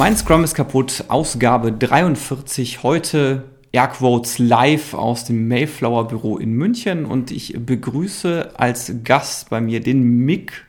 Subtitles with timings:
[0.00, 7.04] Mein Scrum ist kaputt, Ausgabe 43, heute Airquotes live aus dem Mayflower Büro in München
[7.04, 10.64] und ich begrüße als Gast bei mir den Mick,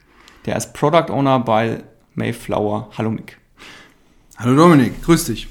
[0.46, 1.82] der ist Product Owner bei
[2.14, 2.90] Mayflower.
[2.98, 3.38] Hallo Mick.
[4.36, 5.48] Hallo Dominik, grüß dich.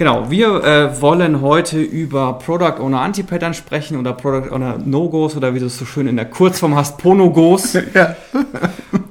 [0.00, 5.54] Genau, wir äh, wollen heute über Product Owner Anti-Pattern sprechen oder Product Owner No-Gos oder
[5.54, 7.74] wie du es so schön in der Kurzform hast, Ponogos.
[7.94, 8.16] ja.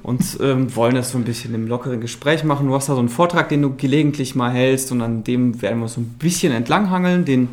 [0.01, 2.65] und ähm, wollen das so ein bisschen im lockeren Gespräch machen.
[2.65, 5.79] Du hast da so einen Vortrag, den du gelegentlich mal hältst und an dem werden
[5.79, 7.23] wir so ein bisschen entlanghangeln.
[7.23, 7.49] Den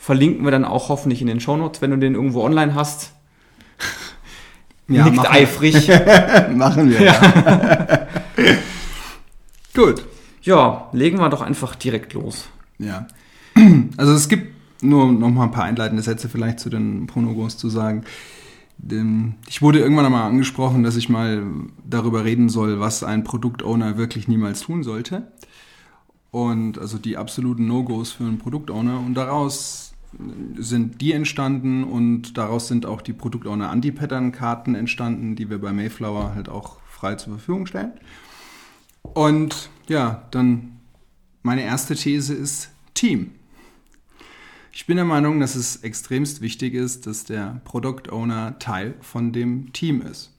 [0.00, 3.12] verlinken wir dann auch hoffentlich in den Shownotes, wenn du den irgendwo online hast.
[4.88, 5.88] Ja, Nickt machen eifrig.
[6.56, 7.02] machen wir.
[7.02, 8.08] Ja.
[9.76, 10.04] Gut.
[10.42, 12.48] Ja, legen wir doch einfach direkt los.
[12.80, 13.06] Ja.
[13.96, 17.68] Also es gibt nur noch mal ein paar einleitende Sätze vielleicht zu den Pronogos zu
[17.68, 18.04] sagen.
[19.48, 21.42] Ich wurde irgendwann einmal angesprochen, dass ich mal
[21.84, 25.30] darüber reden soll, was ein Produktowner wirklich niemals tun sollte.
[26.30, 29.00] Und also die absoluten No-Gos für einen Produktowner.
[29.00, 29.92] Und daraus
[30.56, 36.34] sind die entstanden und daraus sind auch die Produktowner Anti-Pattern-Karten entstanden, die wir bei Mayflower
[36.34, 37.92] halt auch frei zur Verfügung stellen.
[39.02, 40.79] Und ja, dann
[41.42, 43.32] meine erste These ist Team.
[44.72, 49.32] Ich bin der Meinung, dass es extremst wichtig ist, dass der Product Owner Teil von
[49.32, 50.32] dem Team ist.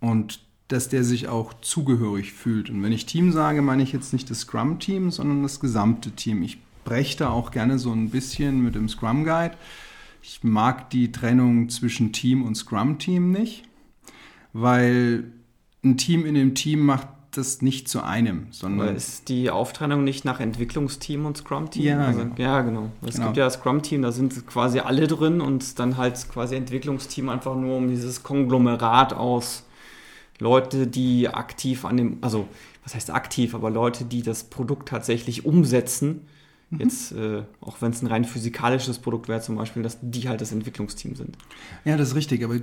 [0.00, 2.70] Und dass der sich auch zugehörig fühlt.
[2.70, 6.42] Und wenn ich Team sage, meine ich jetzt nicht das Scrum-Team, sondern das gesamte Team.
[6.42, 9.56] Ich breche da auch gerne so ein bisschen mit dem Scrum Guide.
[10.22, 13.62] Ich mag die Trennung zwischen Team und Scrum-Team nicht,
[14.52, 15.30] weil
[15.84, 18.88] ein Team in dem Team macht das nicht zu einem, sondern.
[18.88, 21.84] Aber ist die Auftrennung nicht nach Entwicklungsteam und Scrum-Team?
[21.84, 22.34] Ja, also, genau.
[22.36, 22.90] ja, genau.
[23.02, 23.26] Es genau.
[23.26, 27.76] gibt ja Scrum-Team, da sind quasi alle drin und dann halt quasi Entwicklungsteam einfach nur
[27.76, 29.64] um dieses Konglomerat aus
[30.38, 32.48] Leute, die aktiv an dem, also
[32.84, 36.28] was heißt aktiv, aber Leute, die das Produkt tatsächlich umsetzen.
[36.70, 36.80] Mhm.
[36.80, 40.40] Jetzt, äh, auch wenn es ein rein physikalisches Produkt wäre, zum Beispiel, dass die halt
[40.40, 41.36] das Entwicklungsteam sind.
[41.84, 42.62] Ja, das ist richtig, aber ich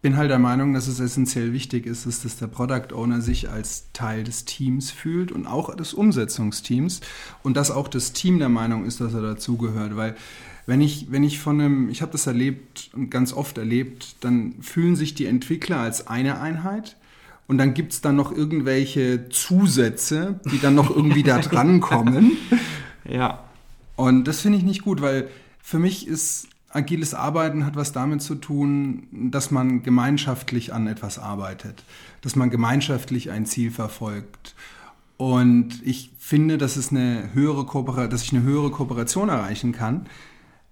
[0.00, 3.48] bin halt der Meinung, dass es essentiell wichtig ist, ist, dass der Product Owner sich
[3.48, 7.00] als Teil des Teams fühlt und auch des Umsetzungsteams
[7.42, 10.14] und dass auch das Team der Meinung ist, dass er dazugehört, weil
[10.66, 14.54] wenn ich, wenn ich von einem, ich habe das erlebt und ganz oft erlebt, dann
[14.60, 16.96] fühlen sich die Entwickler als eine Einheit
[17.46, 22.32] und dann gibt es dann noch irgendwelche Zusätze, die dann noch irgendwie da drankommen.
[23.08, 23.40] Ja.
[23.96, 25.28] Und das finde ich nicht gut, weil
[25.62, 31.18] für mich ist agiles Arbeiten hat was damit zu tun, dass man gemeinschaftlich an etwas
[31.18, 31.84] arbeitet,
[32.20, 34.54] dass man gemeinschaftlich ein Ziel verfolgt.
[35.16, 37.64] Und ich finde, dass, es eine höhere
[38.08, 40.06] dass ich eine höhere Kooperation erreichen kann,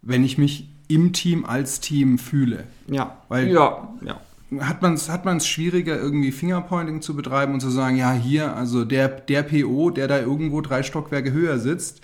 [0.02, 2.64] wenn ich mich im Team als Team fühle.
[2.88, 3.18] Ja.
[3.28, 4.20] Weil ja, ja.
[4.60, 8.54] Hat man es hat man's schwieriger, irgendwie Fingerpointing zu betreiben und zu sagen, ja, hier,
[8.56, 12.00] also der, der PO, der da irgendwo drei Stockwerke höher sitzt,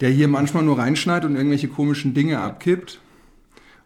[0.00, 3.00] der hier manchmal nur reinschneidet und irgendwelche komischen Dinge abkippt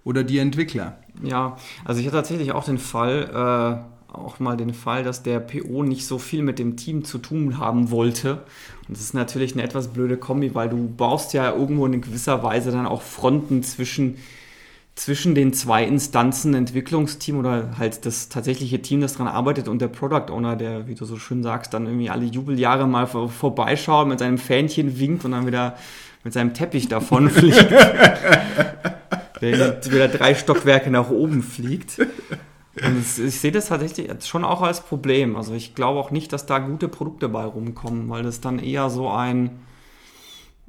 [0.05, 0.99] oder die Entwickler?
[1.23, 5.41] Ja, also ich hatte tatsächlich auch den Fall, äh, auch mal den Fall, dass der
[5.41, 8.45] PO nicht so viel mit dem Team zu tun haben wollte.
[8.89, 12.43] Und das ist natürlich eine etwas blöde Kombi, weil du baust ja irgendwo in gewisser
[12.43, 14.17] Weise dann auch Fronten zwischen
[14.97, 19.89] zwischen den zwei Instanzen, Entwicklungsteam oder halt das tatsächliche Team, das daran arbeitet und der
[19.89, 24.09] Product Owner, der, wie du so schön sagst, dann irgendwie alle Jubeljahre mal vor, vorbeischaut,
[24.09, 25.77] mit seinem Fähnchen winkt und dann wieder
[26.25, 27.71] mit seinem Teppich davon fliegt.
[29.41, 31.99] der wieder drei Stockwerke nach oben fliegt.
[31.99, 35.37] Und ich sehe das tatsächlich schon auch als Problem.
[35.37, 38.89] Also ich glaube auch nicht, dass da gute Produkte bei rumkommen, weil das dann eher
[38.89, 39.51] so ein,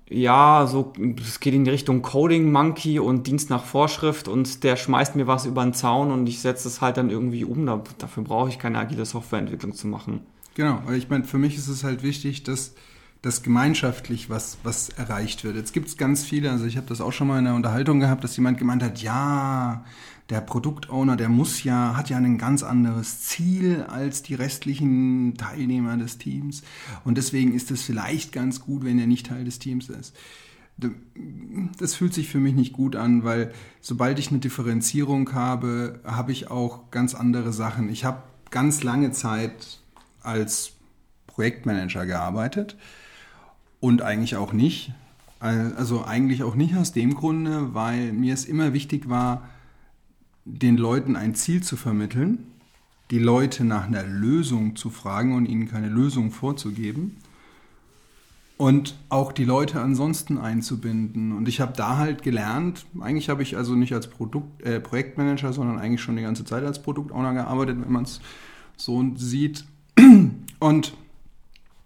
[0.09, 4.78] ja, so, es geht in die Richtung Coding Monkey und Dienst nach Vorschrift und der
[4.78, 7.66] schmeißt mir was über den Zaun und ich setze es halt dann irgendwie um.
[7.97, 10.22] dafür brauche ich keine agile Softwareentwicklung zu machen.
[10.56, 12.73] Genau, weil ich meine, für mich ist es halt wichtig, dass
[13.22, 15.55] dass gemeinschaftlich was, was erreicht wird.
[15.55, 18.00] Jetzt gibt es ganz viele, also ich habe das auch schon mal in der Unterhaltung
[18.00, 19.83] gehabt, dass jemand gemeint hat, ja,
[20.29, 25.95] der Produktowner, der muss ja, hat ja ein ganz anderes Ziel als die restlichen Teilnehmer
[25.97, 26.63] des Teams.
[27.06, 30.15] Und deswegen ist es vielleicht ganz gut, wenn er nicht Teil des Teams ist.
[31.80, 33.51] Das fühlt sich für mich nicht gut an, weil
[33.81, 37.89] sobald ich eine Differenzierung habe, habe ich auch ganz andere Sachen.
[37.89, 38.21] Ich habe
[38.51, 39.80] ganz lange Zeit
[40.21, 40.74] als
[41.25, 42.77] Projektmanager gearbeitet
[43.79, 44.91] und eigentlich auch nicht.
[45.39, 49.47] Also eigentlich auch nicht aus dem Grunde, weil mir es immer wichtig war,
[50.45, 52.39] den Leuten ein Ziel zu vermitteln,
[53.12, 57.18] die Leute nach einer Lösung zu fragen und ihnen keine Lösung vorzugeben
[58.57, 61.31] und auch die Leute ansonsten einzubinden.
[61.31, 65.53] Und ich habe da halt gelernt, eigentlich habe ich also nicht als Produkt, äh, Projektmanager,
[65.53, 68.19] sondern eigentlich schon die ganze Zeit als Produktowner gearbeitet, wenn man es
[68.75, 69.65] so sieht.
[70.59, 70.94] Und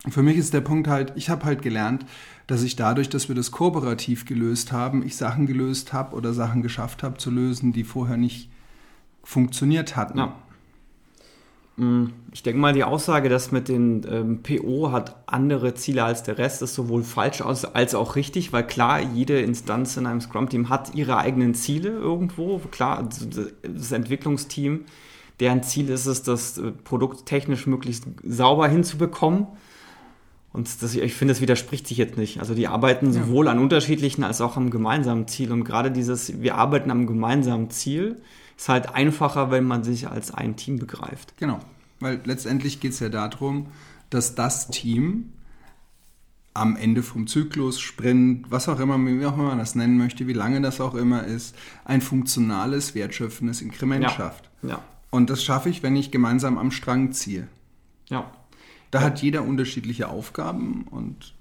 [0.09, 2.05] Für mich ist der Punkt halt, ich habe halt gelernt,
[2.47, 6.63] dass ich dadurch, dass wir das kooperativ gelöst haben, ich Sachen gelöst habe oder Sachen
[6.63, 8.49] geschafft habe zu lösen, die vorher nicht
[9.23, 10.17] funktioniert hatten.
[10.17, 10.35] Ja.
[11.77, 16.23] Mm, ich denke mal, die Aussage, dass mit den ähm, PO hat andere Ziele als
[16.23, 20.69] der Rest, ist sowohl falsch als, auch richtig, weil klar, jede Instanz in einem Scrum-Team
[20.69, 22.59] hat ihre eigenen Ziele irgendwo.
[22.71, 23.07] Klar,
[23.63, 24.85] das Entwicklungsteam,
[25.39, 29.47] deren Ziel ist es, das äh, Produkt technisch möglichst sauber hinzubekommen.
[30.53, 32.39] Und das, ich finde, das widerspricht sich jetzt nicht.
[32.39, 35.51] Also die arbeiten sowohl an unterschiedlichen als auch am gemeinsamen Ziel.
[35.51, 38.21] Und gerade dieses, wir arbeiten am gemeinsamen Ziel,
[38.57, 41.35] ist halt einfacher, wenn man sich als ein Team begreift.
[41.37, 41.59] Genau,
[42.01, 43.67] weil letztendlich geht es ja darum,
[44.09, 45.31] dass das Team
[46.53, 50.27] am Ende vom Zyklus, Sprint, was auch immer, wie auch immer man das nennen möchte,
[50.27, 51.55] wie lange das auch immer ist,
[51.85, 54.09] ein funktionales, wertschöpfendes Inkrement Ja.
[54.09, 54.49] schafft.
[54.63, 54.81] Ja,
[55.11, 57.47] Und das schaffe ich, wenn ich gemeinsam am Strang ziehe.
[58.09, 58.29] ja.
[58.91, 61.33] Da hat jeder unterschiedliche Aufgaben und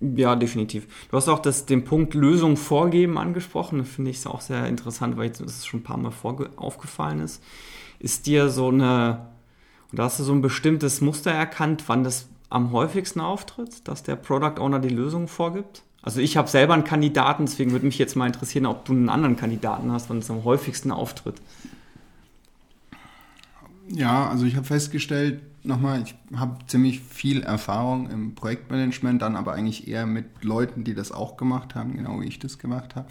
[0.00, 0.86] Ja, definitiv.
[1.10, 3.78] Du hast auch das, den Punkt Lösung vorgeben angesprochen.
[3.78, 6.12] Das finde ich auch sehr interessant, weil das schon ein paar Mal
[6.56, 7.42] aufgefallen ist.
[7.98, 9.26] Ist dir so eine,
[9.92, 14.16] oder hast du so ein bestimmtes Muster erkannt, wann das am häufigsten auftritt, dass der
[14.16, 15.82] Product Owner die Lösung vorgibt?
[16.02, 19.08] Also ich habe selber einen Kandidaten, deswegen würde mich jetzt mal interessieren, ob du einen
[19.08, 21.42] anderen Kandidaten hast, wann es am häufigsten auftritt.
[23.88, 29.52] Ja, also ich habe festgestellt, nochmal, ich habe ziemlich viel Erfahrung im Projektmanagement, dann aber
[29.52, 33.08] eigentlich eher mit Leuten, die das auch gemacht haben, genau wie ich das gemacht habe.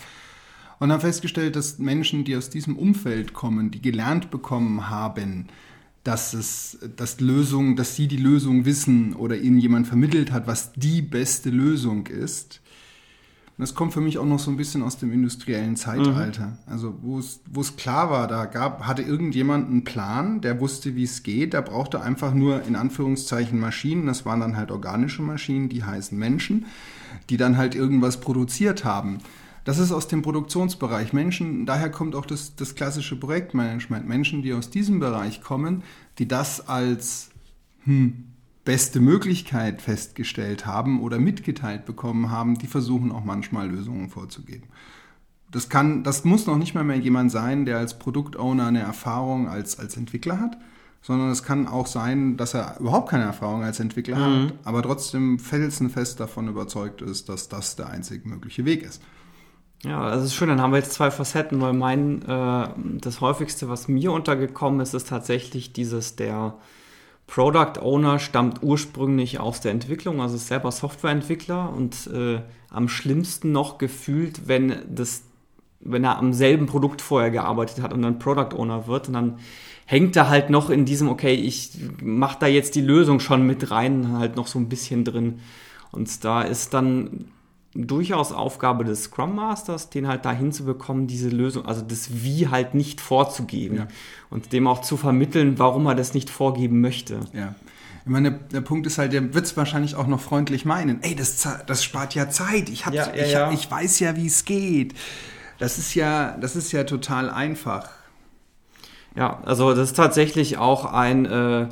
[0.80, 5.48] Und habe festgestellt, dass Menschen, die aus diesem Umfeld kommen, die gelernt bekommen haben,
[6.04, 10.74] dass es, dass Lösung, dass sie die Lösung wissen oder ihnen jemand vermittelt hat, was
[10.74, 12.62] die beste Lösung ist.
[13.58, 16.60] Und das kommt für mich auch noch so ein bisschen aus dem industriellen Zeitalter.
[16.68, 21.24] Also wo es, klar war, da gab, hatte irgendjemand einen Plan, der wusste, wie es
[21.24, 21.54] geht.
[21.54, 24.06] Der brauchte einfach nur in Anführungszeichen Maschinen.
[24.06, 26.68] Das waren dann halt organische Maschinen, die heißen Menschen,
[27.32, 29.18] die dann halt irgendwas produziert haben.
[29.64, 31.12] Das ist aus dem Produktionsbereich.
[31.12, 34.08] Menschen, daher kommt auch das, das klassische Projektmanagement.
[34.08, 35.82] Menschen, die aus diesem Bereich kommen,
[36.20, 37.32] die das als
[37.86, 38.27] hm,
[38.68, 44.68] beste Möglichkeit festgestellt haben oder mitgeteilt bekommen haben, die versuchen auch manchmal Lösungen vorzugeben.
[45.50, 49.48] Das kann, das muss noch nicht mal mehr jemand sein, der als Produktowner eine Erfahrung
[49.48, 50.58] als, als Entwickler hat,
[51.02, 55.40] sondern es kann auch sein, dass er überhaupt keine Erfahrung als Entwickler hat, aber trotzdem
[55.40, 59.02] felsenfest davon überzeugt ist, dass das der einzig mögliche Weg ist.
[59.86, 60.50] Ja, das ist schön.
[60.50, 62.68] Dann haben wir jetzt zwei Facetten, weil mein, äh,
[63.00, 66.56] das häufigste, was mir untergekommen ist, ist tatsächlich dieses, der
[67.28, 73.52] Product Owner stammt ursprünglich aus der Entwicklung, also ist selber Softwareentwickler und äh, am schlimmsten
[73.52, 75.24] noch gefühlt, wenn das,
[75.82, 79.40] wenn er am selben Produkt vorher gearbeitet hat und dann Product Owner wird und dann
[79.86, 81.72] hängt er halt noch in diesem, okay, ich
[82.02, 85.40] mache da jetzt die Lösung schon mit rein, halt noch so ein bisschen drin.
[85.92, 87.26] Und da ist dann
[87.86, 92.48] durchaus Aufgabe des Scrum Masters, den halt dahin zu bekommen, diese Lösung, also das Wie
[92.48, 93.88] halt nicht vorzugeben Ja.
[94.30, 97.20] und dem auch zu vermitteln, warum er das nicht vorgeben möchte.
[97.34, 97.56] Ja.
[98.04, 101.04] Ich meine, der, Punkt ist halt, der wird es wahrscheinlich auch noch freundlich meinen.
[101.04, 102.70] Ey, das, das spart ja Zeit.
[102.70, 103.52] Ich, hab, Ja, ja, ich, ja.
[103.52, 104.94] ich weiß ja, wie es geht.
[105.60, 107.90] Das ist ja, das ist ja total einfach.
[109.16, 111.68] Ja, also das ist tatsächlich auch ein, äh,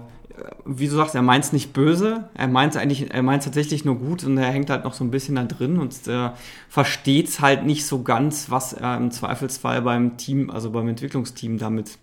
[0.66, 3.96] wie du sagst, er meint es nicht böse, er meint eigentlich, er meint tatsächlich nur
[3.96, 6.32] gut und er hängt halt noch so ein bisschen da drin und äh,
[6.70, 11.58] versteht es halt nicht so ganz, was er im Zweifelsfall beim Team, also beim Entwicklungsteam
[11.58, 11.98] damit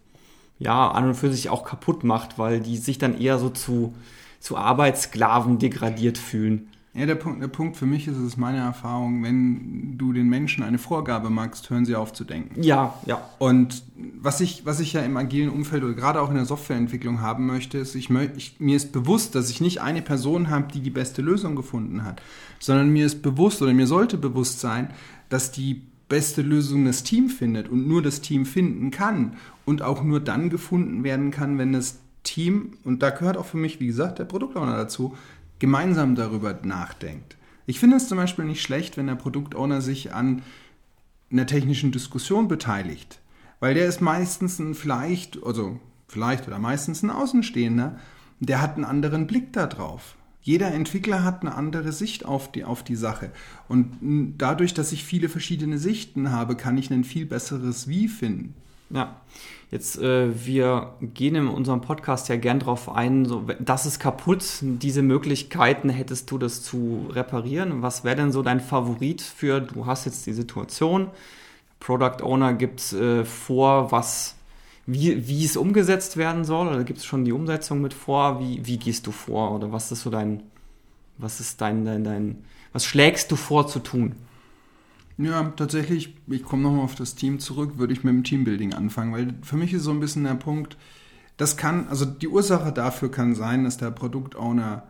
[0.58, 3.94] ja an und für sich auch kaputt macht, weil die sich dann eher so zu,
[4.40, 6.68] zu Arbeitssklaven degradiert fühlen.
[6.94, 10.62] Ja, der Punkt, der Punkt für mich ist es meine Erfahrung, wenn du den Menschen
[10.62, 12.62] eine Vorgabe magst, hören sie auf zu denken.
[12.62, 13.30] Ja, ja.
[13.38, 13.82] Und
[14.20, 17.46] was ich, was ich ja im agilen Umfeld oder gerade auch in der Softwareentwicklung haben
[17.46, 20.90] möchte, ist, ich, ich, mir ist bewusst, dass ich nicht eine Person habe, die die
[20.90, 22.20] beste Lösung gefunden hat,
[22.58, 24.90] sondern mir ist bewusst oder mir sollte bewusst sein,
[25.30, 25.80] dass die
[26.10, 30.50] beste Lösung das Team findet und nur das Team finden kann und auch nur dann
[30.50, 34.24] gefunden werden kann, wenn das Team, und da gehört auch für mich, wie gesagt, der
[34.24, 35.16] Produktowner dazu,
[35.62, 37.36] gemeinsam darüber nachdenkt.
[37.66, 40.42] Ich finde es zum Beispiel nicht schlecht, wenn der Produktowner sich an
[41.30, 43.20] einer technischen Diskussion beteiligt.
[43.60, 45.78] Weil der ist meistens ein vielleicht, also
[46.08, 47.96] vielleicht oder meistens ein Außenstehender,
[48.40, 50.16] der hat einen anderen Blick darauf.
[50.40, 53.30] Jeder Entwickler hat eine andere Sicht auf die, auf die Sache.
[53.68, 58.56] Und dadurch, dass ich viele verschiedene Sichten habe, kann ich ein viel besseres Wie finden.
[58.94, 59.16] Ja,
[59.70, 64.44] jetzt äh, wir gehen in unserem Podcast ja gern drauf ein, so das ist kaputt,
[64.60, 67.82] diese Möglichkeiten hättest du das zu reparieren.
[67.82, 71.08] Was wäre denn so dein Favorit für, du hast jetzt die Situation,
[71.80, 74.36] Product Owner gibt äh, vor, was
[74.86, 78.40] wie, wie es umgesetzt werden soll, oder gibt es schon die Umsetzung mit vor?
[78.40, 79.52] Wie, wie gehst du vor?
[79.52, 80.42] Oder was ist so dein
[81.18, 84.14] Was ist dein, dein, dein, was schlägst du vor zu tun?
[85.18, 89.12] Ja, tatsächlich, ich komme nochmal auf das Team zurück, würde ich mit dem Teambuilding anfangen,
[89.12, 90.76] weil für mich ist so ein bisschen der Punkt,
[91.36, 94.84] das kann, also die Ursache dafür kann sein, dass der Produktowner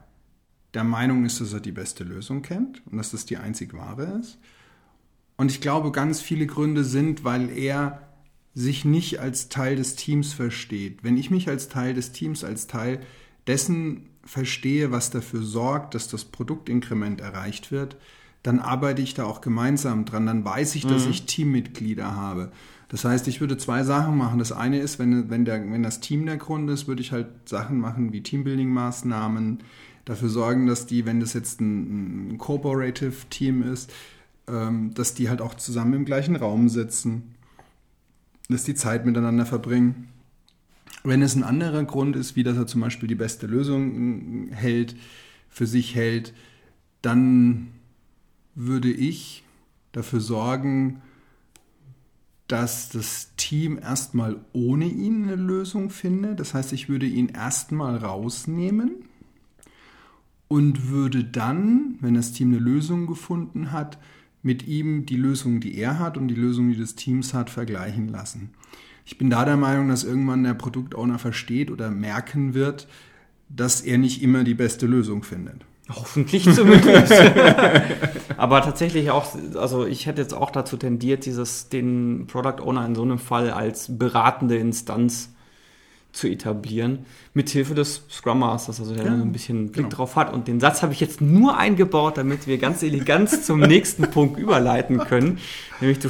[0.74, 4.18] der Meinung ist, dass er die beste Lösung kennt und dass das die einzig wahre
[4.20, 4.38] ist.
[5.36, 8.08] Und ich glaube, ganz viele Gründe sind, weil er
[8.54, 11.02] sich nicht als Teil des Teams versteht.
[11.02, 13.00] Wenn ich mich als Teil des Teams, als Teil
[13.46, 17.96] dessen verstehe, was dafür sorgt, dass das Produktinkrement erreicht wird,
[18.42, 20.26] dann arbeite ich da auch gemeinsam dran.
[20.26, 21.12] Dann weiß ich, dass mhm.
[21.12, 22.50] ich Teammitglieder habe.
[22.88, 24.38] Das heißt, ich würde zwei Sachen machen.
[24.38, 27.26] Das eine ist, wenn, wenn, der, wenn das Team der Grund ist, würde ich halt
[27.46, 29.60] Sachen machen wie Teambuilding-Maßnahmen,
[30.04, 33.90] dafür sorgen, dass die, wenn das jetzt ein, ein Corporative Team ist,
[34.48, 37.34] ähm, dass die halt auch zusammen im gleichen Raum sitzen,
[38.48, 40.08] dass die Zeit miteinander verbringen.
[41.04, 44.54] Wenn es ein anderer Grund ist, wie dass er zum Beispiel die beste Lösung äh,
[44.54, 44.96] hält,
[45.48, 46.34] für sich hält,
[47.02, 47.68] dann
[48.54, 49.44] würde ich
[49.92, 51.02] dafür sorgen,
[52.48, 56.38] dass das Team erstmal ohne ihn eine Lösung findet.
[56.38, 59.06] Das heißt, ich würde ihn erstmal rausnehmen
[60.48, 63.98] und würde dann, wenn das Team eine Lösung gefunden hat,
[64.42, 68.08] mit ihm die Lösung, die er hat und die Lösung, die das Teams hat, vergleichen
[68.08, 68.50] lassen.
[69.06, 72.88] Ich bin da der Meinung, dass irgendwann der Produktowner versteht oder merken wird,
[73.48, 75.64] dass er nicht immer die beste Lösung findet.
[75.94, 77.12] Hoffentlich zumindest.
[78.36, 82.94] Aber tatsächlich auch, also ich hätte jetzt auch dazu tendiert, dieses, den Product Owner in
[82.94, 85.30] so einem Fall als beratende Instanz
[86.12, 89.96] zu etablieren, mithilfe des Scrum Masters, also der ja, ein bisschen Blick genau.
[89.96, 90.32] drauf hat.
[90.32, 94.38] Und den Satz habe ich jetzt nur eingebaut, damit wir ganz elegant zum nächsten Punkt
[94.38, 95.38] überleiten können.
[95.82, 96.08] Nämlich du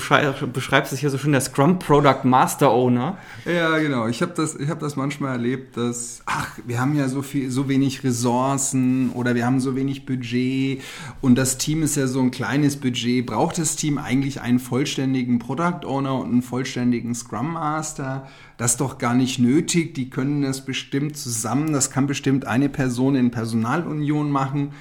[0.53, 3.17] beschreibst es hier so schön, der Scrum Product Master Owner.
[3.47, 4.07] Ja, genau.
[4.07, 7.71] Ich habe das, hab das manchmal erlebt, dass, ach, wir haben ja so viel, so
[7.71, 10.83] wenig Ressourcen oder wir haben so wenig Budget
[11.23, 13.25] und das Team ist ja so ein kleines Budget.
[13.25, 18.29] Braucht das Team eigentlich einen vollständigen Product Owner und einen vollständigen Scrum Master?
[18.59, 19.95] Das ist doch gar nicht nötig.
[19.95, 21.73] Die können das bestimmt zusammen.
[21.73, 24.73] Das kann bestimmt eine Person in Personalunion machen.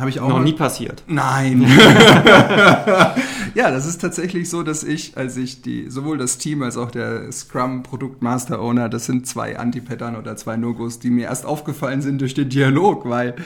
[0.00, 1.04] Habe ich auch noch nie passiert.
[1.06, 1.62] Nein.
[3.54, 6.90] ja, das ist tatsächlich so, dass ich, als ich die sowohl das Team als auch
[6.90, 11.44] der Scrum Produkt Master Owner, das sind zwei Anti-Pattern oder zwei No-Gos, die mir erst
[11.44, 13.36] aufgefallen sind durch den Dialog, weil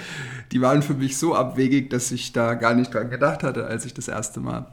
[0.52, 3.84] die waren für mich so abwegig, dass ich da gar nicht dran gedacht hatte, als
[3.84, 4.66] ich das erste Mal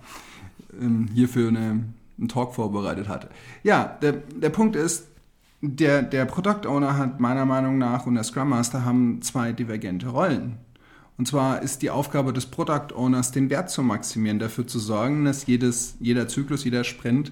[0.80, 1.84] ähm, hierfür eine,
[2.20, 3.30] einen Talk vorbereitet hatte.
[3.64, 5.08] Ja, der, der Punkt ist,
[5.62, 10.10] der, der Product Owner hat meiner Meinung nach und der Scrum Master haben zwei divergente
[10.10, 10.58] Rollen.
[11.22, 15.24] Und zwar ist die Aufgabe des Product Owners, den Wert zu maximieren, dafür zu sorgen,
[15.24, 17.32] dass jedes, jeder Zyklus, jeder Sprint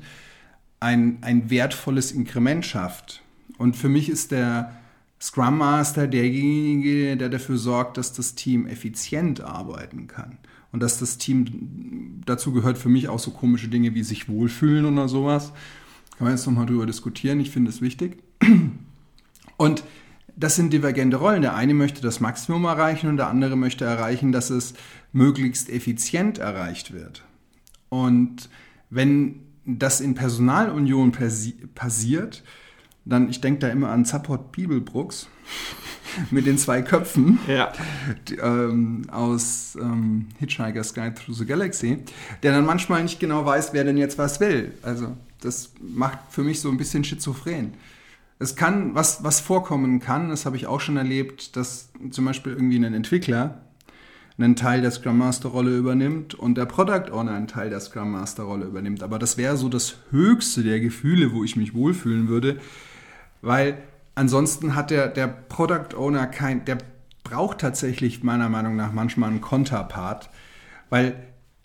[0.79, 3.23] ein, ein wertvolles Inkrement schafft.
[3.57, 4.77] Und für mich ist der
[5.19, 10.37] Scrum Master derjenige, der dafür sorgt, dass das Team effizient arbeiten kann.
[10.71, 14.85] Und dass das Team, dazu gehört für mich auch so komische Dinge wie sich wohlfühlen
[14.85, 15.51] oder sowas.
[16.15, 18.19] Kann man jetzt nochmal drüber diskutieren, ich finde es wichtig.
[19.57, 19.83] Und
[20.39, 21.41] das sind divergente Rollen.
[21.41, 24.73] Der eine möchte das Maximum erreichen und der andere möchte erreichen, dass es
[25.11, 27.23] möglichst effizient erreicht wird.
[27.89, 28.49] Und
[28.89, 31.11] wenn das in Personalunion
[31.75, 32.43] passiert,
[33.05, 35.27] dann, ich denke da immer an Zapport Bibelbrooks
[36.31, 37.73] mit den zwei Köpfen ja.
[38.27, 41.99] die, ähm, aus ähm, Hitchhiker's Guide Through the Galaxy,
[42.43, 44.73] der dann manchmal nicht genau weiß, wer denn jetzt was will.
[44.83, 47.73] Also das macht für mich so ein bisschen schizophren.
[48.41, 52.53] Es kann, was, was vorkommen kann, das habe ich auch schon erlebt, dass zum Beispiel
[52.53, 53.61] irgendwie ein Entwickler
[54.37, 58.11] einen Teil der Scrum Master Rolle übernimmt und der Product Owner einen Teil der Scrum
[58.11, 59.03] Master Rolle übernimmt.
[59.03, 62.61] Aber das wäre so das höchste der Gefühle, wo ich mich wohlfühlen würde,
[63.41, 63.77] weil
[64.15, 66.77] ansonsten hat der, der Product Owner kein, der
[67.25, 70.29] braucht tatsächlich meiner Meinung nach manchmal einen Konterpart,
[70.89, 71.15] weil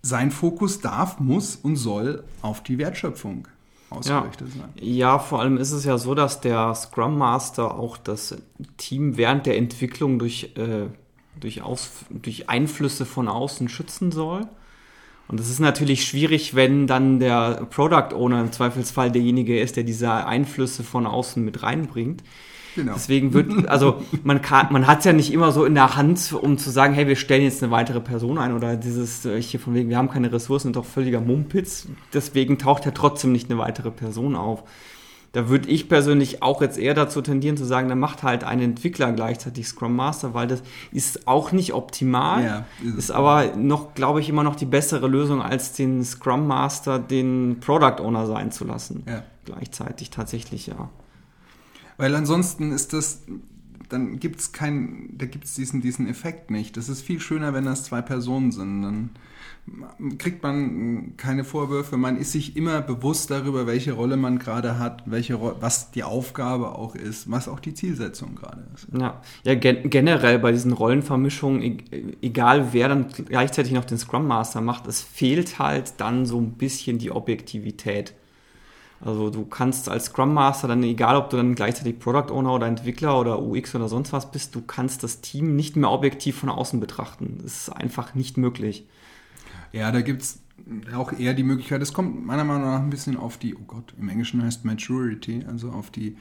[0.03, 3.47] sein Fokus darf, muss und soll auf die Wertschöpfung
[3.95, 4.61] ausgerichtet ja.
[4.61, 4.71] sein.
[4.81, 8.37] Ja, vor allem ist es ja so, dass der Scrum Master auch das
[8.77, 10.87] Team während der Entwicklung durch, äh,
[11.39, 14.47] durch, Aus, durch Einflüsse von außen schützen soll.
[15.27, 19.85] Und das ist natürlich schwierig, wenn dann der Product Owner im Zweifelsfall derjenige ist, der
[19.85, 22.23] diese Einflüsse von außen mit reinbringt.
[22.75, 22.95] Genau.
[22.95, 26.33] Deswegen wird, also man kann, man hat es ja nicht immer so in der Hand,
[26.33, 29.61] um zu sagen, hey, wir stellen jetzt eine weitere Person ein oder dieses äh, hier
[29.61, 31.87] von wegen, wir haben keine Ressourcen, ist doch völliger Mumpitz.
[32.13, 34.65] Deswegen taucht ja trotzdem nicht eine weitere Person auf.
[35.35, 38.61] Da würde ich persönlich auch jetzt eher dazu tendieren zu sagen, dann macht halt ein
[38.61, 40.63] Entwickler gleichzeitig Scrum Master, weil das
[40.93, 45.09] ist auch nicht optimal, ja, ist, ist aber noch, glaube ich, immer noch die bessere
[45.09, 49.03] Lösung, als den Scrum Master den Product Owner sein zu lassen.
[49.09, 49.25] Ja.
[49.45, 50.89] Gleichzeitig tatsächlich, ja.
[51.97, 53.23] Weil ansonsten ist das,
[53.89, 56.77] dann gibt es keinen, da gibt es diesen, diesen Effekt nicht.
[56.77, 58.83] Das ist viel schöner, wenn das zwei Personen sind.
[58.83, 59.11] Dann
[60.19, 61.97] kriegt man keine Vorwürfe.
[61.97, 66.73] Man ist sich immer bewusst darüber, welche Rolle man gerade hat, welche was die Aufgabe
[66.73, 68.89] auch ist, was auch die Zielsetzung gerade ist.
[68.93, 71.79] Ja, ja gen generell bei diesen Rollenvermischungen, e-,
[72.21, 76.53] egal wer dann gleichzeitig noch den Scrum Master macht, es fehlt halt dann so ein
[76.53, 78.15] bisschen die Objektivität.
[79.05, 82.67] Also du kannst als Scrum Master dann, egal ob du dann gleichzeitig Product Owner oder
[82.67, 86.49] Entwickler oder UX oder sonst was bist, du kannst das Team nicht mehr objektiv von
[86.49, 87.39] außen betrachten.
[87.43, 88.87] Das ist einfach nicht möglich.
[89.73, 90.41] Ja, da gibt es
[90.95, 93.93] auch eher die Möglichkeit, es kommt meiner Meinung nach ein bisschen auf die, oh Gott,
[93.99, 96.17] im Englischen heißt Maturity, also auf die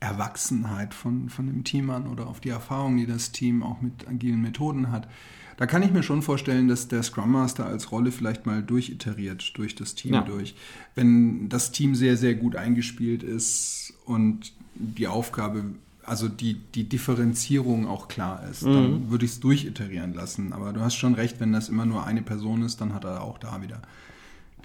[0.00, 4.06] Erwachsenheit von, von dem Team an oder auf die Erfahrung, die das Team auch mit
[4.06, 5.08] agilen Methoden hat.
[5.56, 9.56] Da kann ich mir schon vorstellen, dass der Scrum Master als Rolle vielleicht mal durchiteriert
[9.56, 10.20] durch das Team ja.
[10.20, 10.54] durch.
[10.94, 15.64] Wenn das Team sehr, sehr gut eingespielt ist und die Aufgabe,
[16.02, 18.72] also die, die Differenzierung auch klar ist, mhm.
[18.74, 20.52] dann würde ich es durchiterieren lassen.
[20.52, 23.22] Aber du hast schon recht, wenn das immer nur eine Person ist, dann hat er
[23.22, 23.80] auch da wieder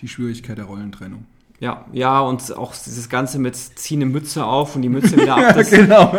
[0.01, 1.25] die Schwierigkeit der Rollentrennung.
[1.61, 5.37] Ja, ja, und auch dieses Ganze mit zieh eine Mütze auf und die Mütze wieder
[5.37, 5.53] ab.
[5.55, 6.11] Das, genau.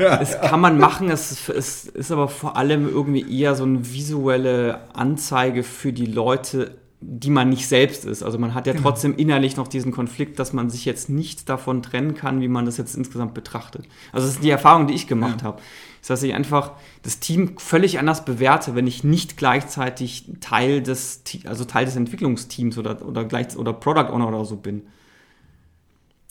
[0.00, 4.80] das kann man machen, es, es ist aber vor allem irgendwie eher so eine visuelle
[4.92, 8.24] Anzeige für die Leute, die man nicht selbst ist.
[8.24, 8.90] Also man hat ja genau.
[8.90, 12.66] trotzdem innerlich noch diesen Konflikt, dass man sich jetzt nicht davon trennen kann, wie man
[12.66, 13.86] das jetzt insgesamt betrachtet.
[14.12, 15.46] Also das ist die Erfahrung, die ich gemacht ja.
[15.46, 15.62] habe
[16.00, 21.22] ist, dass ich einfach das Team völlig anders bewerte, wenn ich nicht gleichzeitig Teil des,
[21.44, 24.82] also Teil des Entwicklungsteams oder, oder gleich, oder Product Owner oder so bin.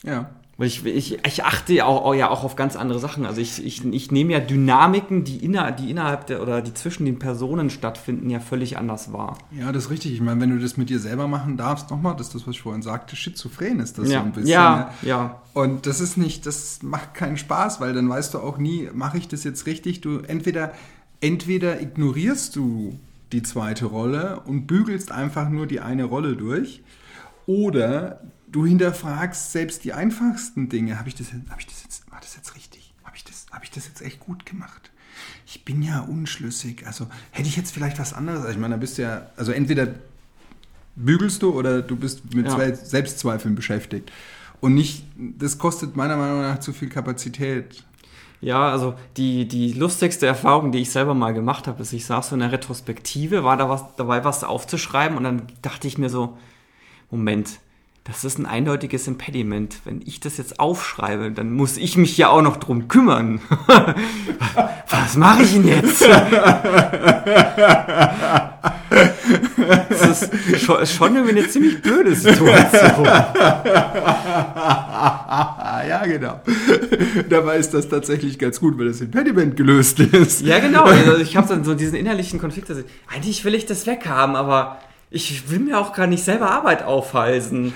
[0.04, 0.30] Ja.
[0.60, 3.26] Weil ich, ich, ich achte ja auch, ja auch auf ganz andere Sachen.
[3.26, 7.06] Also ich, ich, ich nehme ja Dynamiken, die, inner, die innerhalb der oder die zwischen
[7.06, 9.38] den Personen stattfinden, ja völlig anders wahr.
[9.58, 10.12] Ja, das ist richtig.
[10.12, 12.56] Ich meine, wenn du das mit dir selber machen darfst, nochmal, das ist das, was
[12.56, 14.20] ich vorhin sagte, schizophren ist das ja.
[14.20, 14.50] so ein bisschen.
[14.50, 15.42] Ja, ja, ja.
[15.54, 19.18] Und das ist nicht, das macht keinen Spaß, weil dann weißt du auch nie, mache
[19.18, 20.02] ich das jetzt richtig?
[20.02, 20.74] Du entweder,
[21.22, 23.00] entweder ignorierst du
[23.32, 26.84] die zweite Rolle und bügelst einfach nur die eine Rolle durch.
[27.46, 28.20] Oder
[28.52, 31.00] du hinterfragst selbst die einfachsten Dinge.
[31.00, 32.94] Habe ich das, hab ich das jetzt, war das jetzt richtig?
[33.04, 34.92] Habe ich, das, hab ich das jetzt echt gut gemacht?
[35.46, 36.86] Ich bin ja unschlüssig.
[36.86, 38.42] Also hätte ich jetzt vielleicht was anderes.
[38.42, 39.88] Also ich meine, da bist du ja, also entweder
[40.96, 42.76] bügelst du oder du bist mit ja.
[42.76, 44.12] Selbstzweifeln beschäftigt.
[44.62, 47.84] Und nicht, das kostet meiner Meinung nach zu viel Kapazität.
[48.42, 52.30] Ja, also die, die lustigste Erfahrung, die ich selber mal gemacht habe, ist, ich saß
[52.30, 56.10] so in der Retrospektive, war da was dabei, was aufzuschreiben und dann dachte ich mir
[56.10, 56.38] so,
[57.12, 57.60] Moment,
[58.04, 59.78] das ist ein eindeutiges Impediment.
[59.86, 63.42] Wenn ich das jetzt aufschreibe, dann muss ich mich ja auch noch drum kümmern.
[64.90, 66.04] Was mache ich denn jetzt?
[69.90, 73.06] Das ist schon, eine ziemlich blöde Situation.
[75.88, 76.42] ja, genau.
[77.30, 80.42] Dabei ist das tatsächlich ganz gut, weil das Impediment gelöst ist.
[80.42, 80.84] Ja, genau.
[80.84, 82.70] Also ich habe dann so diesen innerlichen Konflikt.
[82.70, 82.84] Also,
[83.14, 84.80] eigentlich will ich das weghaben, aber
[85.12, 87.74] ich will mir auch gar nicht selber Arbeit aufhalsen.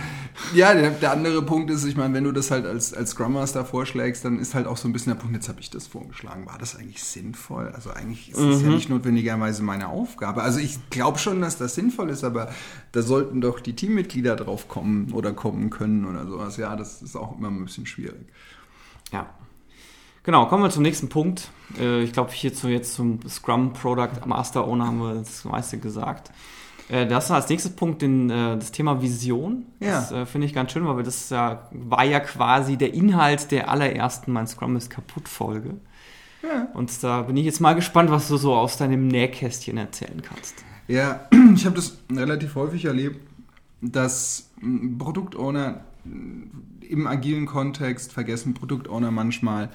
[0.53, 3.33] Ja, der, der, andere Punkt ist, ich meine, wenn du das halt als, als Scrum
[3.33, 5.87] Master vorschlägst, dann ist halt auch so ein bisschen der Punkt, jetzt habe ich das
[5.87, 6.45] vorgeschlagen.
[6.47, 7.71] War das eigentlich sinnvoll?
[7.73, 8.65] Also eigentlich ist das mhm.
[8.65, 10.41] ja nicht notwendigerweise meine Aufgabe.
[10.41, 12.51] Also ich glaube schon, dass das sinnvoll ist, aber
[12.91, 16.57] da sollten doch die Teammitglieder drauf kommen oder kommen können oder sowas.
[16.57, 18.27] Ja, das ist auch immer ein bisschen schwierig.
[19.11, 19.27] Ja.
[20.23, 21.51] Genau, kommen wir zum nächsten Punkt.
[21.79, 26.31] Äh, ich glaube, hierzu jetzt zum Scrum Product Master Owner haben wir das meiste gesagt.
[26.93, 29.65] Äh, das ist als nächstes Punkt den, äh, das Thema Vision.
[29.79, 29.99] Ja.
[29.99, 33.69] Das äh, finde ich ganz schön, weil das ja, war ja quasi der Inhalt der
[33.69, 35.77] allerersten Mein Scrum ist kaputt Folge.
[36.43, 36.67] Ja.
[36.73, 40.53] Und da bin ich jetzt mal gespannt, was du so aus deinem Nähkästchen erzählen kannst.
[40.87, 43.19] Ja, ich habe das relativ häufig erlebt,
[43.81, 44.51] dass
[44.99, 49.69] Produktowner im agilen Kontext vergessen Produktowner manchmal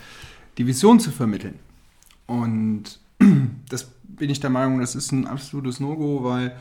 [0.57, 1.59] die Vision zu vermitteln.
[2.27, 3.01] Und
[3.71, 6.55] das bin ich der Meinung, das ist ein absolutes No-Go, weil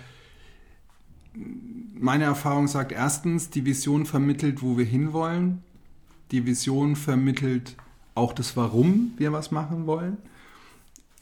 [2.00, 5.64] meine Erfahrung sagt erstens, die Vision vermittelt, wo wir hinwollen.
[6.32, 7.76] Die Vision vermittelt
[8.16, 10.18] auch das Warum wir was machen wollen.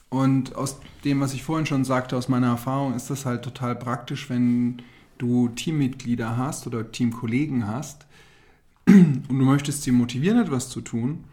[0.09, 3.75] Und aus dem, was ich vorhin schon sagte, aus meiner Erfahrung, ist das halt total
[3.75, 4.81] praktisch, wenn
[5.17, 8.05] du Teammitglieder hast oder Teamkollegen hast
[8.87, 11.23] und du möchtest sie motivieren, etwas zu tun,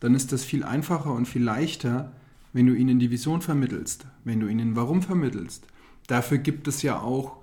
[0.00, 2.12] dann ist das viel einfacher und viel leichter,
[2.52, 5.66] wenn du ihnen die Vision vermittelst, wenn du ihnen Warum vermittelst.
[6.06, 7.36] Dafür gibt es ja auch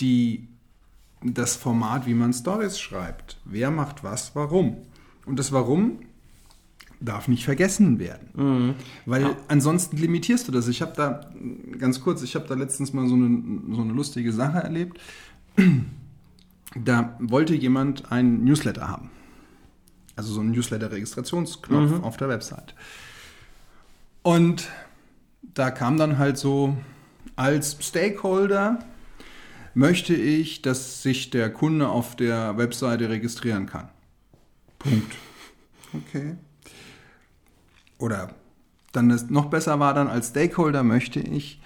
[0.00, 0.48] die,
[1.22, 3.38] das Format, wie man Stories schreibt.
[3.44, 4.78] Wer macht was, warum.
[5.26, 6.00] Und das Warum
[7.00, 8.28] darf nicht vergessen werden.
[8.34, 8.74] Mhm.
[9.06, 9.36] Weil ja.
[9.48, 10.68] ansonsten limitierst du das.
[10.68, 11.30] Ich habe da,
[11.78, 15.00] ganz kurz, ich habe da letztens mal so eine, so eine lustige Sache erlebt.
[16.76, 19.10] Da wollte jemand einen Newsletter haben.
[20.16, 22.02] Also so einen Newsletter-Registrationsknopf mhm.
[22.02, 22.74] auf der Website.
[24.22, 24.68] Und
[25.42, 26.76] da kam dann halt so,
[27.36, 28.80] als Stakeholder
[29.74, 33.88] möchte ich, dass sich der Kunde auf der Webseite registrieren kann.
[34.78, 35.14] Punkt.
[35.92, 36.36] Okay.
[37.98, 38.34] Oder
[38.92, 41.60] dann ist noch besser war dann als Stakeholder möchte ich,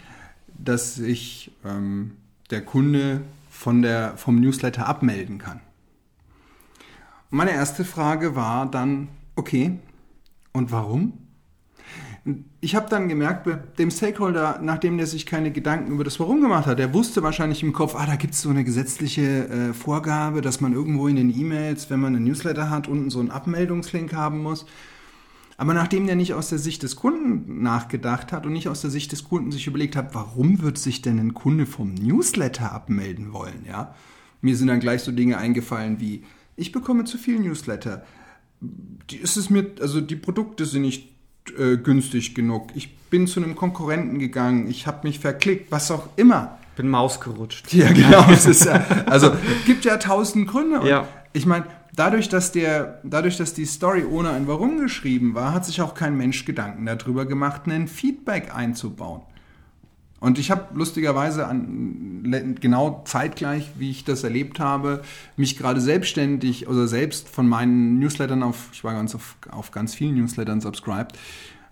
[0.56, 2.16] dass sich ähm,
[2.50, 5.60] der Kunde von der, vom Newsletter abmelden kann.
[7.30, 9.78] Meine erste Frage war dann, okay,
[10.52, 11.27] und warum?
[12.60, 16.66] Ich habe dann gemerkt, dem Stakeholder, nachdem der sich keine Gedanken über das Warum gemacht
[16.66, 20.40] hat, der wusste wahrscheinlich im Kopf, ah, da gibt es so eine gesetzliche äh, Vorgabe,
[20.40, 24.12] dass man irgendwo in den E-Mails, wenn man einen Newsletter hat, unten so einen Abmeldungslink
[24.12, 24.66] haben muss.
[25.56, 28.90] Aber nachdem der nicht aus der Sicht des Kunden nachgedacht hat und nicht aus der
[28.90, 33.32] Sicht des Kunden sich überlegt hat, warum wird sich denn ein Kunde vom Newsletter abmelden
[33.32, 33.94] wollen, ja?
[34.40, 38.04] Mir sind dann gleich so Dinge eingefallen wie, ich bekomme zu viel Newsletter.
[38.60, 41.17] Die, ist es mir, also die Produkte sind nicht
[41.58, 42.70] äh, günstig genug.
[42.74, 46.58] Ich bin zu einem Konkurrenten gegangen, ich habe mich verklickt, was auch immer.
[46.76, 47.72] Bin Maus gerutscht.
[47.72, 48.30] Ja, genau.
[48.30, 49.32] es ist ja, also
[49.66, 50.88] gibt ja tausend Gründe.
[50.88, 51.08] Ja.
[51.32, 55.64] Ich meine, dadurch, dass der, dadurch, dass die Story ohne ein Warum geschrieben war, hat
[55.66, 59.22] sich auch kein Mensch Gedanken darüber gemacht, einen Feedback einzubauen.
[60.20, 65.02] Und ich habe lustigerweise an, genau zeitgleich, wie ich das erlebt habe,
[65.36, 69.94] mich gerade selbstständig oder selbst von meinen Newslettern auf, ich war ganz auf, auf ganz
[69.94, 71.16] vielen Newslettern subscribed,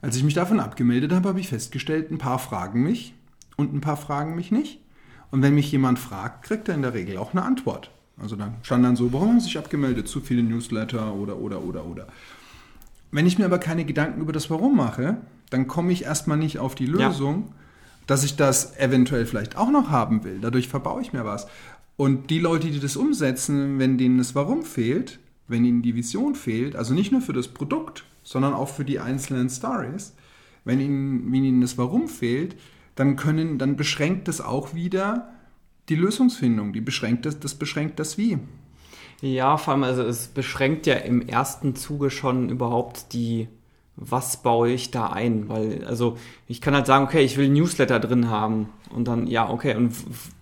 [0.01, 3.15] als ich mich davon abgemeldet habe, habe ich festgestellt, ein paar fragen mich
[3.57, 4.81] und ein paar fragen mich nicht.
[5.33, 7.91] Und wenn mich jemand fragt, kriegt er in der Regel auch eine Antwort.
[8.17, 10.09] Also dann stand dann so, warum haben Sie sich abgemeldet?
[10.09, 12.07] Zu viele Newsletter oder, oder, oder, oder.
[13.11, 15.19] Wenn ich mir aber keine Gedanken über das Warum mache,
[15.51, 17.55] dann komme ich erstmal nicht auf die Lösung, ja.
[18.07, 20.38] Dass ich das eventuell vielleicht auch noch haben will.
[20.40, 21.47] Dadurch verbaue ich mir was.
[21.97, 26.35] Und die Leute, die das umsetzen, wenn denen das Warum fehlt, wenn ihnen die Vision
[26.35, 30.14] fehlt, also nicht nur für das Produkt, sondern auch für die einzelnen Stories,
[30.64, 32.57] wenn ihnen, wenn ihnen das Warum fehlt,
[32.97, 35.33] dann können, dann beschränkt das auch wieder
[35.88, 38.38] die Lösungsfindung, die beschränkt das, das beschränkt das Wie.
[39.21, 43.49] Ja, vor allem, also es beschränkt ja im ersten Zuge schon überhaupt die,
[43.97, 45.49] was baue ich da ein?
[45.49, 48.69] Weil, also ich kann halt sagen, okay, ich will Newsletter drin haben.
[48.95, 49.95] Und dann, ja, okay, und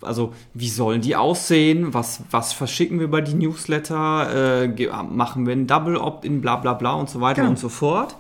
[0.03, 1.95] also wie sollen die aussehen?
[1.95, 4.64] Was, was verschicken wir über die Newsletter?
[4.64, 7.51] Äh, machen wir ein Double Opt-in, bla bla bla und so weiter genau.
[7.51, 8.17] und so fort.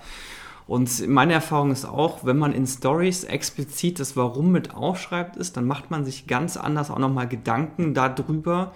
[0.66, 5.56] Und meine Erfahrung ist auch, wenn man in Stories explizit das Warum mit aufschreibt ist,
[5.56, 8.72] dann macht man sich ganz anders auch nochmal Gedanken darüber,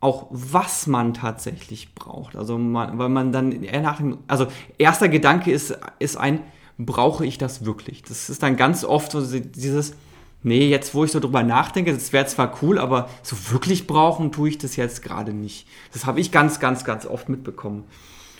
[0.00, 2.36] auch was man tatsächlich braucht.
[2.36, 4.46] Also man, weil man dann eher nach dem, also
[4.78, 6.40] erster Gedanke ist, ist ein,
[6.78, 8.02] brauche ich das wirklich?
[8.02, 9.94] Das ist dann ganz oft so dieses,
[10.42, 14.32] nee, jetzt wo ich so drüber nachdenke, das wäre zwar cool, aber so wirklich brauchen
[14.32, 15.66] tue ich das jetzt gerade nicht.
[15.92, 17.84] Das habe ich ganz, ganz, ganz oft mitbekommen.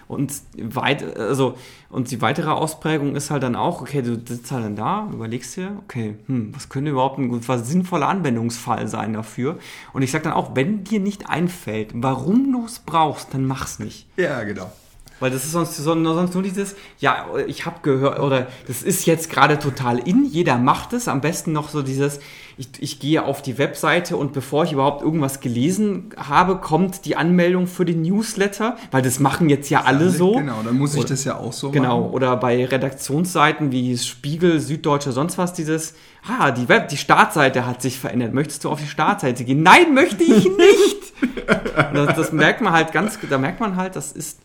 [0.08, 1.56] Und, weit, also,
[1.90, 5.56] und die weitere Ausprägung ist halt dann auch, okay, du sitzt halt dann da, überlegst
[5.56, 9.58] dir, okay, hm, was könnte überhaupt ein was sinnvoller Anwendungsfall sein dafür?
[9.92, 13.78] Und ich sag dann auch, wenn dir nicht einfällt, warum du es brauchst, dann mach's
[13.78, 14.06] nicht.
[14.16, 14.70] Ja, genau.
[15.18, 19.31] Weil das ist sonst, sonst nur dieses, ja, ich habe gehört, oder das ist jetzt
[19.31, 21.09] gerade total in, jeder macht es.
[21.09, 22.20] Am besten noch so dieses,
[22.59, 27.16] ich, ich gehe auf die Webseite und bevor ich überhaupt irgendwas gelesen habe, kommt die
[27.16, 30.33] Anmeldung für den Newsletter, weil das machen jetzt ja alle so.
[30.33, 32.02] Genau, dann muss ich oder, das ja auch so genau, machen.
[32.02, 35.94] Genau, oder bei Redaktionsseiten wie Spiegel, Süddeutsche, sonst was, dieses,
[36.26, 38.35] ah, die Web, die Startseite hat sich verändert.
[38.35, 39.62] Möchtest du auf die Startseite gehen?
[39.62, 41.12] Nein, möchte ich nicht!
[41.94, 44.40] das, das merkt man halt ganz, da merkt man halt, das ist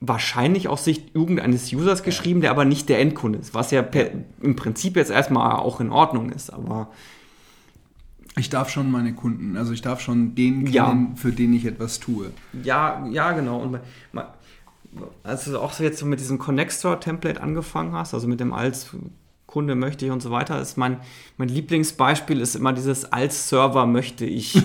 [0.00, 4.10] wahrscheinlich aus Sicht irgendeines Users geschrieben, der aber nicht der Endkunde ist, was ja per,
[4.40, 6.88] im Prinzip jetzt erstmal auch in Ordnung ist, aber
[8.36, 11.10] ich darf schon meine Kunden, also ich darf schon den kennen, ja.
[11.16, 12.30] für den ich etwas tue.
[12.62, 13.58] Ja, ja, genau.
[13.60, 13.80] Und
[15.24, 18.94] als du auch so jetzt so mit diesem Connector-Template angefangen hast, also mit dem als
[19.46, 20.98] Kunde möchte ich und so weiter, ist mein,
[21.36, 24.54] mein Lieblingsbeispiel ist immer dieses als Server möchte ich.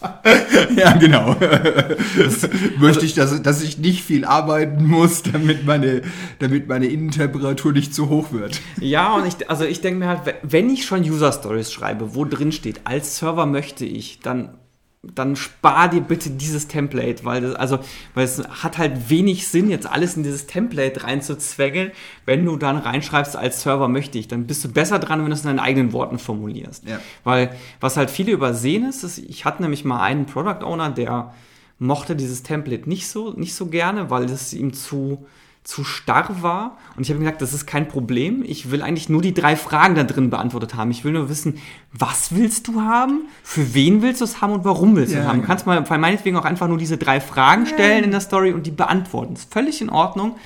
[0.76, 1.34] ja, genau.
[1.34, 6.02] Das, möchte ich, dass, dass ich nicht viel arbeiten muss, damit meine,
[6.38, 8.60] damit meine Innentemperatur nicht zu hoch wird.
[8.80, 12.24] Ja, und ich, also ich denke mir halt, wenn ich schon User Stories schreibe, wo
[12.24, 14.57] drin steht, als Server möchte ich, dann
[15.02, 17.78] dann spar dir bitte dieses Template, weil das, also,
[18.14, 21.92] weil es hat halt wenig Sinn, jetzt alles in dieses Template reinzuzwängeln,
[22.24, 24.26] wenn du dann reinschreibst, als Server möchte ich.
[24.26, 26.88] Dann bist du besser dran, wenn du es in deinen eigenen Worten formulierst.
[26.88, 26.98] Ja.
[27.22, 31.32] Weil, was halt viele übersehen ist, ist, ich hatte nämlich mal einen Product Owner, der
[31.78, 35.26] mochte dieses Template nicht so, nicht so gerne, weil es ihm zu,
[35.68, 36.78] zu starr war.
[36.96, 38.42] Und ich habe gesagt, das ist kein Problem.
[38.42, 40.90] Ich will eigentlich nur die drei Fragen da drin beantwortet haben.
[40.90, 41.58] Ich will nur wissen,
[41.92, 45.26] was willst du haben, für wen willst du es haben und warum willst du es
[45.26, 45.42] haben.
[45.42, 48.04] Du kannst mal meinetwegen auch einfach nur diese drei Fragen stellen ja.
[48.04, 49.34] in der Story und die beantworten.
[49.34, 50.36] Das ist völlig in Ordnung.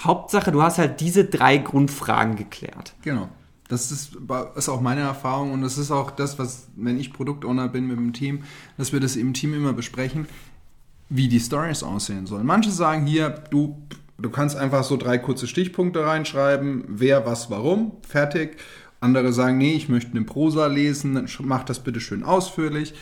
[0.00, 2.94] Hauptsache, du hast halt diese drei Grundfragen geklärt.
[3.02, 3.28] Genau.
[3.68, 4.16] Das ist,
[4.56, 7.98] ist auch meine Erfahrung und das ist auch das, was, wenn ich Produktowner bin mit
[7.98, 8.44] dem Team,
[8.78, 10.26] dass wir das im Team immer besprechen,
[11.10, 12.46] wie die Stories aussehen sollen.
[12.46, 13.76] Manche sagen hier, du,
[14.20, 18.56] du kannst einfach so drei kurze Stichpunkte reinschreiben, wer, was, warum, fertig.
[19.00, 22.94] Andere sagen, nee, ich möchte eine Prosa lesen, mach das bitte schön ausführlich.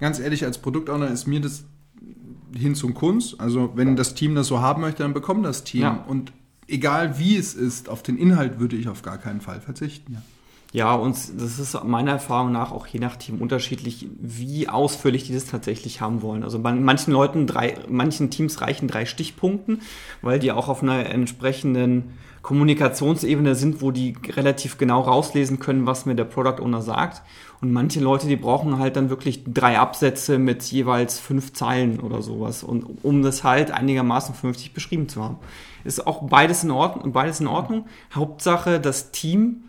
[0.00, 1.64] Ganz ehrlich, als Produktowner ist mir das
[2.56, 3.40] hin zum Kunst.
[3.40, 5.82] Also wenn das Team das so haben möchte, dann bekommt das Team.
[5.82, 6.04] Ja.
[6.08, 6.32] Und
[6.66, 10.14] egal wie es ist, auf den Inhalt würde ich auf gar keinen Fall verzichten.
[10.14, 10.22] Ja.
[10.74, 15.32] Ja, und das ist meiner Erfahrung nach auch je nach Team unterschiedlich, wie ausführlich die
[15.32, 16.42] das tatsächlich haben wollen.
[16.42, 19.82] Also bei manchen Leuten, drei, manchen Teams reichen drei Stichpunkten,
[20.20, 26.06] weil die auch auf einer entsprechenden Kommunikationsebene sind, wo die relativ genau rauslesen können, was
[26.06, 27.22] mir der Product Owner sagt.
[27.60, 32.20] Und manche Leute, die brauchen halt dann wirklich drei Absätze mit jeweils fünf Zeilen oder
[32.20, 35.38] sowas, und, um das halt einigermaßen vernünftig beschrieben zu haben.
[35.84, 37.86] Ist auch beides in Ordnung, beides in Ordnung.
[38.12, 39.62] Hauptsache, das Team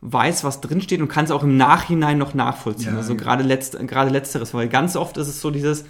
[0.00, 2.92] weiß, was drinsteht und kann es auch im Nachhinein noch nachvollziehen.
[2.92, 3.18] Ja, also ja.
[3.18, 5.84] gerade letzt, gerade letzteres, weil ganz oft ist es so dieses,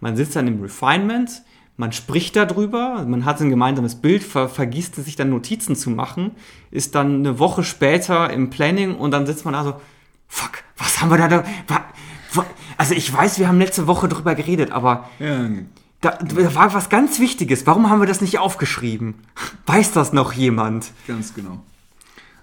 [0.00, 1.42] man sitzt dann im Refinement,
[1.76, 5.90] man spricht darüber, man hat ein gemeinsames Bild, ver, vergisst es sich dann Notizen zu
[5.90, 6.32] machen,
[6.70, 9.74] ist dann eine Woche später im Planning und dann sitzt man da so,
[10.26, 11.84] fuck, was haben wir da, da
[12.76, 15.48] also ich weiß, wir haben letzte Woche drüber geredet, aber ja.
[16.00, 17.66] da, da war was ganz Wichtiges.
[17.66, 19.14] Warum haben wir das nicht aufgeschrieben?
[19.66, 20.92] Weiß das noch jemand?
[21.06, 21.60] Ganz genau.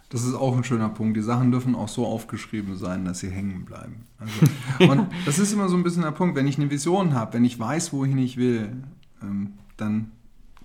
[0.10, 1.18] Das ist auch ein schöner Punkt.
[1.18, 4.06] Die Sachen dürfen auch so aufgeschrieben sein, dass sie hängen bleiben.
[4.20, 6.36] Also, und das ist immer so ein bisschen der Punkt.
[6.36, 8.74] Wenn ich eine Vision habe, wenn ich weiß, wohin ich will,
[9.22, 10.12] ähm, dann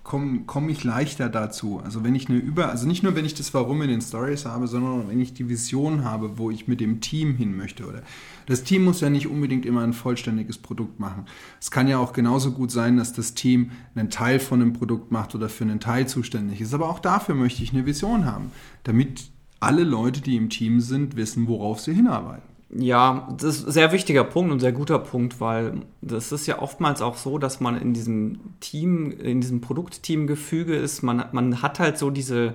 [0.03, 1.79] komme komm ich leichter dazu.
[1.83, 4.45] Also wenn ich eine Über, also nicht nur wenn ich das Warum in den Stories
[4.45, 7.85] habe, sondern wenn ich die Vision habe, wo ich mit dem Team hin möchte.
[7.85, 8.01] Oder
[8.47, 11.25] das Team muss ja nicht unbedingt immer ein vollständiges Produkt machen.
[11.59, 15.11] Es kann ja auch genauso gut sein, dass das Team einen Teil von einem Produkt
[15.11, 16.73] macht oder für einen Teil zuständig ist.
[16.73, 18.51] Aber auch dafür möchte ich eine Vision haben,
[18.83, 22.50] damit alle Leute, die im Team sind, wissen, worauf sie hinarbeiten.
[22.73, 26.59] Ja, das ist ein sehr wichtiger Punkt und sehr guter Punkt, weil das ist ja
[26.59, 31.79] oftmals auch so, dass man in diesem Team, in diesem Produktteamgefüge ist, man, man hat
[31.79, 32.53] halt so diese,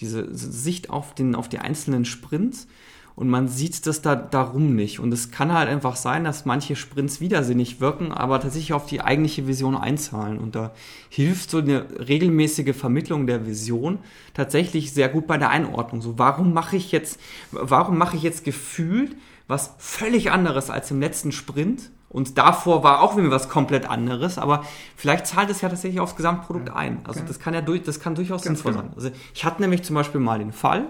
[0.00, 2.68] diese Sicht auf, den, auf die einzelnen Sprints
[3.16, 4.98] und man sieht das da darum nicht.
[4.98, 9.02] Und es kann halt einfach sein, dass manche Sprints widersinnig wirken, aber tatsächlich auf die
[9.02, 10.38] eigentliche Vision einzahlen.
[10.38, 10.72] Und da
[11.10, 13.98] hilft so eine regelmäßige Vermittlung der Vision
[14.32, 16.00] tatsächlich sehr gut bei der Einordnung.
[16.00, 17.20] So, warum mache ich jetzt,
[17.52, 19.16] warum mache ich jetzt gefühlt
[19.50, 21.90] was völlig anderes als im letzten Sprint?
[22.08, 24.64] Und davor war auch wieder was komplett anderes, aber
[24.96, 27.02] vielleicht zahlt es ja tatsächlich aufs Gesamtprodukt ein.
[27.04, 28.84] Also das kann ja durch, das kann durchaus sinnvoll genau.
[28.84, 28.92] sein.
[28.96, 30.86] Also ich hatte nämlich zum Beispiel mal den Fall,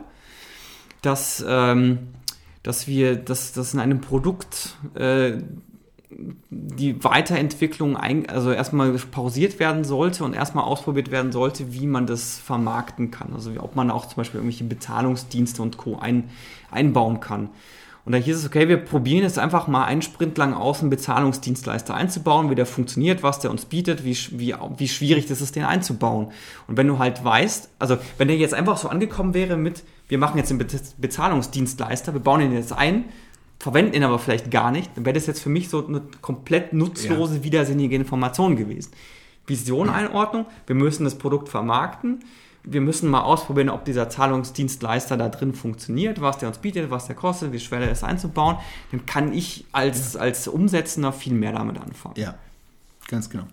[1.02, 1.98] dass ähm,
[2.62, 5.38] dass wir, dass, dass in einem Produkt äh,
[6.50, 12.06] die Weiterentwicklung ein, also erstmal pausiert werden sollte und erstmal ausprobiert werden sollte, wie man
[12.06, 13.32] das vermarkten kann.
[13.32, 15.98] Also ob man auch zum Beispiel irgendwelche Bezahlungsdienste und Co.
[15.98, 16.28] Ein,
[16.70, 17.50] einbauen kann.
[18.04, 20.90] Und da hieß es, okay, wir probieren jetzt einfach mal einen Sprint lang aus, einen
[20.90, 25.54] Bezahlungsdienstleister einzubauen, wie der funktioniert, was der uns bietet, wie, wie, wie schwierig das ist,
[25.54, 26.28] den einzubauen.
[26.66, 30.18] Und wenn du halt weißt, also wenn der jetzt einfach so angekommen wäre mit, wir
[30.18, 30.66] machen jetzt einen
[30.98, 33.04] Bezahlungsdienstleister, wir bauen ihn jetzt ein,
[33.58, 36.72] verwenden ihn aber vielleicht gar nicht, dann wäre das jetzt für mich so eine komplett
[36.72, 37.44] nutzlose, ja.
[37.44, 38.92] widersinnige Information gewesen.
[39.46, 42.20] Vision-Einordnung, wir müssen das Produkt vermarkten,
[42.62, 47.06] wir müssen mal ausprobieren, ob dieser Zahlungsdienstleister da drin funktioniert, was der uns bietet, was
[47.06, 48.56] der kostet, wie schwer der ist einzubauen.
[48.90, 52.14] Dann kann ich als, als Umsetzender viel mehr damit anfangen.
[52.18, 52.34] Ja,
[53.08, 53.44] ganz genau.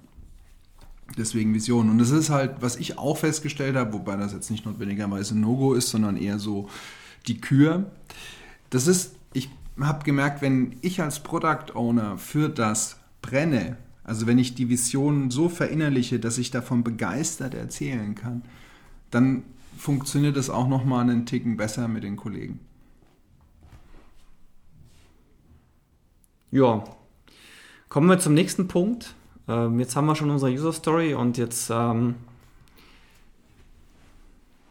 [1.18, 1.90] Deswegen Vision.
[1.90, 5.42] Und das ist halt, was ich auch festgestellt habe, wobei das jetzt nicht notwendigerweise ein
[5.42, 6.68] No-Go ist, sondern eher so
[7.28, 7.86] die Kür.
[8.70, 14.38] Das ist, ich habe gemerkt, wenn ich als Product Owner für das brenne, also wenn
[14.38, 18.42] ich die Vision so verinnerliche, dass ich davon begeistert erzählen kann,
[19.12, 19.44] dann
[19.78, 22.60] funktioniert es auch nochmal einen Ticken besser mit den Kollegen.
[26.52, 26.84] Ja,
[27.90, 29.14] kommen wir zum nächsten Punkt.
[29.48, 32.16] Ähm, jetzt haben wir schon unsere User Story und jetzt ähm,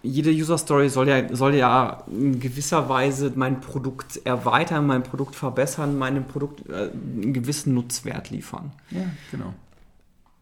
[0.02, 5.34] jede User Story soll ja, soll ja in gewisser Weise mein Produkt erweitern, mein Produkt
[5.34, 8.72] verbessern, meinem Produkt äh, einen gewissen Nutzwert liefern.
[8.90, 9.54] Ja, genau.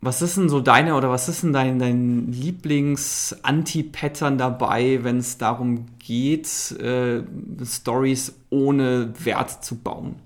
[0.04, 5.38] Was ist denn so deine oder was ist denn dein, dein Lieblings-Anti-Pattern dabei, wenn es
[5.38, 7.22] darum geht, äh,
[7.64, 10.16] Stories ohne Wert zu bauen?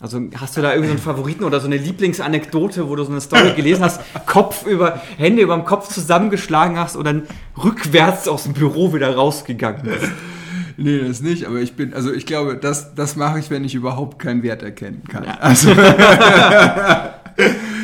[0.00, 3.54] Also hast du da irgendeinen Favoriten oder so eine Lieblingsanekdote, wo du so eine Story
[3.56, 7.24] gelesen hast, Kopf über, Hände über dem Kopf zusammengeschlagen hast und dann
[7.60, 10.12] rückwärts aus dem Büro wieder rausgegangen bist?
[10.76, 13.74] Nee, das nicht, aber ich bin, also ich glaube, das, das mache ich, wenn ich
[13.74, 15.24] überhaupt keinen Wert erkennen kann.
[15.24, 15.38] Ja.
[15.38, 15.70] Also,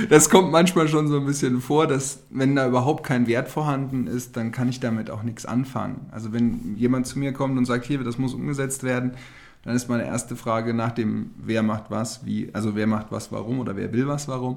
[0.08, 4.06] das kommt manchmal schon so ein bisschen vor, dass wenn da überhaupt kein Wert vorhanden
[4.06, 6.06] ist, dann kann ich damit auch nichts anfangen.
[6.10, 9.12] Also wenn jemand zu mir kommt und sagt, hier, das muss umgesetzt werden,
[9.64, 13.30] dann ist meine erste Frage nach dem, wer macht was, wie, also wer macht was,
[13.30, 14.56] warum oder wer will was, warum.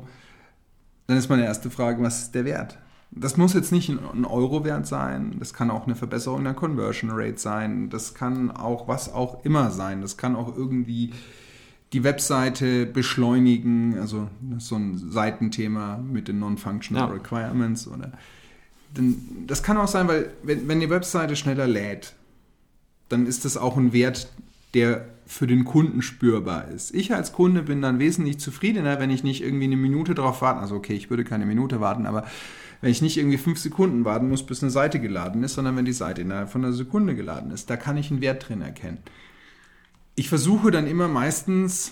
[1.07, 2.79] Dann ist meine erste Frage, was ist der Wert?
[3.11, 7.37] Das muss jetzt nicht ein Euro-Wert sein, das kann auch eine Verbesserung der Conversion Rate
[7.37, 11.13] sein, das kann auch was auch immer sein, das kann auch irgendwie
[11.95, 14.27] die Webseite beschleunigen, also
[14.57, 17.13] so ein Seitenthema mit den Non-Functional ja.
[17.13, 18.11] Requirements oder
[19.47, 22.13] das kann auch sein, weil wenn, wenn die Webseite schneller lädt,
[23.07, 24.29] dann ist das auch ein Wert,
[24.73, 26.93] der für den Kunden spürbar ist.
[26.93, 30.59] Ich als Kunde bin dann wesentlich zufriedener, wenn ich nicht irgendwie eine Minute darauf warten,
[30.59, 32.25] also okay, ich würde keine Minute warten, aber
[32.81, 35.85] wenn ich nicht irgendwie fünf Sekunden warten muss, bis eine Seite geladen ist, sondern wenn
[35.85, 38.97] die Seite innerhalb von einer Sekunde geladen ist, da kann ich einen Wert drin erkennen.
[40.15, 41.91] Ich versuche dann immer meistens,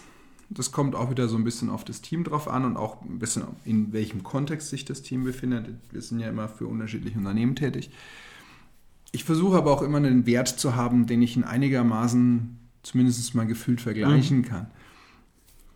[0.50, 3.20] das kommt auch wieder so ein bisschen auf das Team drauf an und auch ein
[3.20, 5.68] bisschen in welchem Kontext sich das Team befindet.
[5.92, 7.90] Wir sind ja immer für unterschiedliche Unternehmen tätig.
[9.12, 13.46] Ich versuche aber auch immer einen Wert zu haben, den ich in einigermaßen zumindest mal
[13.46, 14.46] gefühlt vergleichen mhm.
[14.46, 14.68] kann.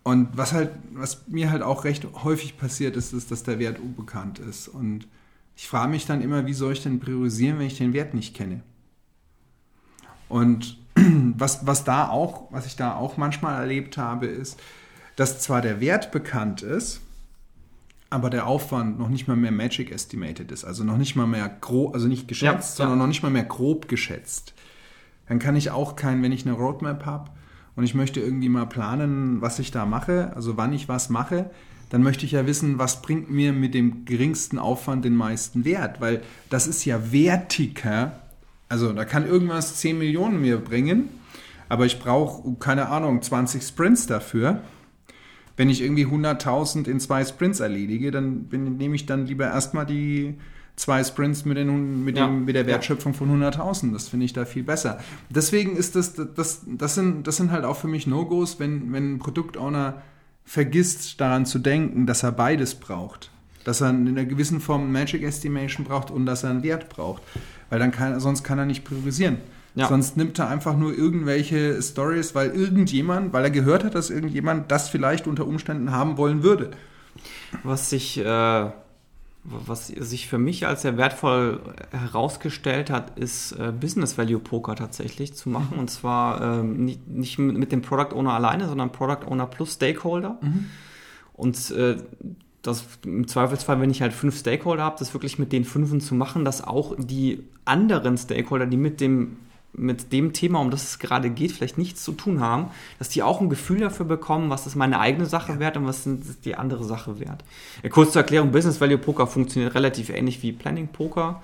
[0.03, 3.79] Und was halt, was mir halt auch recht häufig passiert ist, ist, dass der Wert
[3.79, 4.69] unbekannt ist.
[4.69, 5.05] Und
[5.57, 8.33] ich frage mich dann immer, wie soll ich denn priorisieren, wenn ich den Wert nicht
[8.33, 8.62] kenne?
[10.29, 10.77] Und
[11.38, 14.60] was, was da auch, was ich da auch manchmal erlebt habe, ist,
[15.15, 17.01] dass zwar der Wert bekannt ist,
[18.10, 21.49] aber der Aufwand noch nicht mal mehr Magic estimated ist, also noch nicht mal mehr
[21.49, 23.03] grob, also nicht geschätzt, ja, sondern ja.
[23.03, 24.53] noch nicht mal mehr grob geschätzt.
[25.27, 27.31] Dann kann ich auch kein, wenn ich eine Roadmap habe
[27.75, 31.49] und ich möchte irgendwie mal planen, was ich da mache, also wann ich was mache,
[31.89, 35.99] dann möchte ich ja wissen, was bringt mir mit dem geringsten Aufwand den meisten Wert,
[35.99, 38.19] weil das ist ja wertiger
[38.69, 41.10] also da kann irgendwas 10 Millionen mir bringen,
[41.69, 44.62] aber ich brauche, keine Ahnung, 20 Sprints dafür.
[45.56, 49.86] Wenn ich irgendwie 100.000 in zwei Sprints erledige, dann bin, nehme ich dann lieber erstmal
[49.86, 50.36] die
[50.75, 52.27] zwei Sprints mit, den, mit, ja.
[52.27, 53.91] dem, mit der Wertschöpfung von 100.000.
[53.91, 54.99] Das finde ich da viel besser.
[55.30, 59.15] Deswegen ist das, das, das, sind, das sind halt auch für mich No-Gos, wenn, wenn
[59.15, 60.03] ein Produktowner
[60.45, 63.32] vergisst daran zu denken, dass er beides braucht.
[63.67, 67.21] Dass er in einer gewissen Form Magic Estimation braucht und dass er einen Wert braucht
[67.69, 69.38] weil dann kann, sonst kann er nicht priorisieren.
[69.75, 69.88] Ja.
[69.88, 74.71] Sonst nimmt er einfach nur irgendwelche Stories, weil irgendjemand, weil er gehört hat, dass irgendjemand
[74.71, 76.71] das vielleicht unter Umständen haben wollen würde.
[77.63, 78.71] Was sich, äh,
[79.43, 85.36] was sich für mich als sehr wertvoll herausgestellt hat, ist äh, Business Value Poker tatsächlich
[85.36, 85.75] zu machen.
[85.75, 85.80] Mhm.
[85.80, 90.39] Und zwar ähm, nicht, nicht mit dem Product Owner alleine, sondern Product Owner plus Stakeholder.
[90.41, 90.65] Mhm.
[91.34, 91.97] Und äh,
[92.67, 96.15] das im Zweifelsfall, wenn ich halt fünf Stakeholder habe, das wirklich mit den fünfen zu
[96.15, 99.38] machen, dass auch die anderen Stakeholder, die mit dem
[99.73, 103.21] mit dem Thema, um das es gerade geht, vielleicht nichts zu tun haben, dass die
[103.21, 105.60] auch ein Gefühl dafür bekommen, was ist meine eigene Sache ja.
[105.60, 107.43] wert und was ist die andere Sache wert.
[107.84, 111.43] Äh, kurz zur Erklärung, Business Value Poker funktioniert relativ ähnlich wie Planning Poker,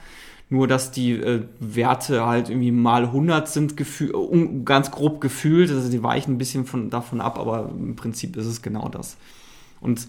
[0.49, 5.69] nur dass die äh, Werte halt irgendwie mal 100 sind, gefühl, um, ganz grob gefühlt,
[5.69, 9.17] also die weichen ein bisschen von, davon ab, aber im Prinzip ist es genau das.
[9.79, 10.07] Und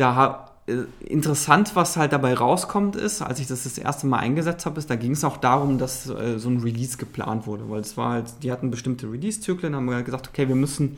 [0.00, 4.66] da äh, interessant, was halt dabei rauskommt, ist, als ich das das erste Mal eingesetzt
[4.66, 7.80] habe, ist, da ging es auch darum, dass äh, so ein Release geplant wurde, weil
[7.80, 10.96] es war halt, die hatten bestimmte Release-Zyklen, haben halt gesagt, okay, wir müssen,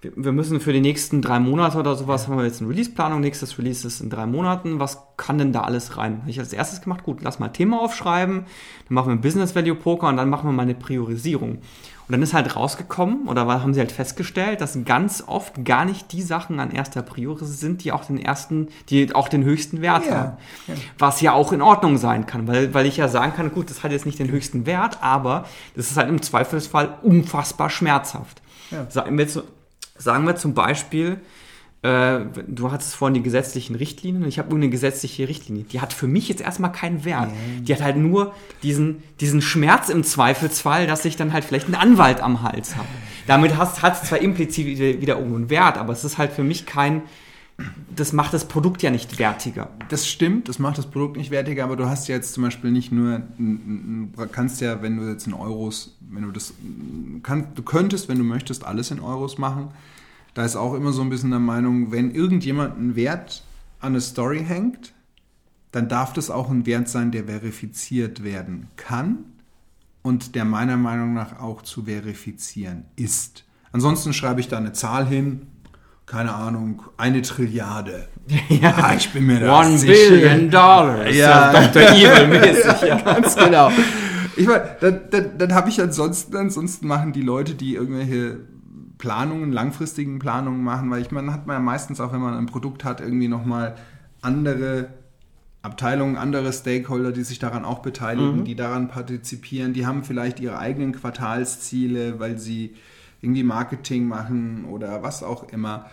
[0.00, 2.28] wir, wir, müssen für die nächsten drei Monate oder sowas ja.
[2.28, 5.62] haben wir jetzt eine Release-Planung, nächstes Release ist in drei Monaten, was kann denn da
[5.62, 6.20] alles rein?
[6.20, 8.44] Habe ich als erstes gemacht, gut, lass mal Thema aufschreiben,
[8.88, 11.58] dann machen wir Business Value Poker und dann machen wir mal eine Priorisierung.
[12.08, 16.10] Und dann ist halt rausgekommen, oder haben sie halt festgestellt, dass ganz oft gar nicht
[16.12, 20.06] die Sachen an erster Priori sind, die auch den ersten, die auch den höchsten Wert
[20.06, 20.36] ja, haben.
[20.68, 20.74] Ja.
[20.98, 23.82] Was ja auch in Ordnung sein kann, weil, weil ich ja sagen kann, gut, das
[23.82, 25.44] hat jetzt nicht den höchsten Wert, aber
[25.76, 28.40] das ist halt im Zweifelsfall unfassbar schmerzhaft.
[28.70, 28.86] Ja.
[28.88, 29.26] Sagen, wir,
[29.98, 31.20] sagen wir zum Beispiel,
[31.82, 35.62] äh, du hattest vorhin die gesetzlichen Richtlinien und ich habe irgendeine gesetzliche Richtlinie.
[35.62, 37.28] Die hat für mich jetzt erstmal keinen Wert.
[37.28, 37.60] Yeah.
[37.60, 41.76] Die hat halt nur diesen, diesen Schmerz im Zweifelsfall, dass ich dann halt vielleicht einen
[41.76, 42.88] Anwalt am Hals habe.
[43.28, 46.42] Damit hat es zwar implizit wieder, wieder irgendwo einen Wert, aber es ist halt für
[46.42, 47.02] mich kein,
[47.94, 49.70] das macht das Produkt ja nicht wertiger.
[49.88, 52.72] Das stimmt, das macht das Produkt nicht wertiger, aber du hast ja jetzt zum Beispiel
[52.72, 53.22] nicht nur,
[54.32, 56.54] kannst ja, wenn du jetzt in Euros, wenn du das,
[57.22, 59.68] kannst, du könntest, wenn du möchtest, alles in Euros machen
[60.34, 63.44] da ist auch immer so ein bisschen der Meinung, wenn irgendjemand einen Wert
[63.80, 64.92] an eine Story hängt,
[65.72, 69.24] dann darf das auch ein Wert sein, der verifiziert werden kann
[70.02, 73.44] und der meiner Meinung nach auch zu verifizieren ist.
[73.72, 75.46] Ansonsten schreibe ich da eine Zahl hin,
[76.06, 78.08] keine Ahnung, eine Trilliarde.
[78.48, 80.10] Ja, ah, ich bin mir da One sicher.
[80.10, 81.14] Billion Dollars.
[81.14, 81.82] Ja, ja Dr.
[81.96, 82.88] Evil-mäßig.
[82.88, 83.70] ja, ganz genau.
[84.36, 88.40] Ich meine, dann, dann, dann habe ich ansonsten, ansonsten machen die Leute, die irgendwelche
[88.98, 92.46] Planungen, langfristigen Planungen machen, weil ich meine, hat man ja meistens auch, wenn man ein
[92.46, 93.76] Produkt hat, irgendwie nochmal
[94.20, 94.88] andere
[95.62, 98.44] Abteilungen, andere Stakeholder, die sich daran auch beteiligen, mhm.
[98.44, 102.74] die daran partizipieren, die haben vielleicht ihre eigenen Quartalsziele, weil sie
[103.20, 105.86] irgendwie Marketing machen oder was auch immer.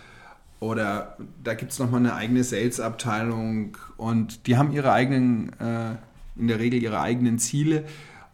[0.58, 5.96] Oder da gibt es nochmal eine eigene Sales-Abteilung und die haben ihre eigenen, äh,
[6.36, 7.84] in der Regel ihre eigenen Ziele.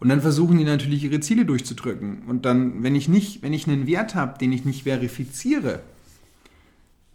[0.03, 2.23] Und dann versuchen die natürlich ihre Ziele durchzudrücken.
[2.27, 5.79] Und dann, wenn ich nicht, wenn ich einen Wert habe, den ich nicht verifiziere,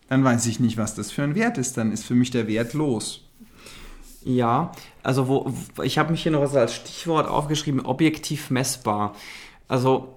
[0.08, 1.76] dann weiß ich nicht, was das für ein Wert ist.
[1.76, 3.28] Dann ist für mich der Wert los.
[4.24, 4.72] Ja,
[5.02, 9.14] also wo, ich habe mich hier noch als Stichwort aufgeschrieben, objektiv messbar.
[9.68, 10.16] Also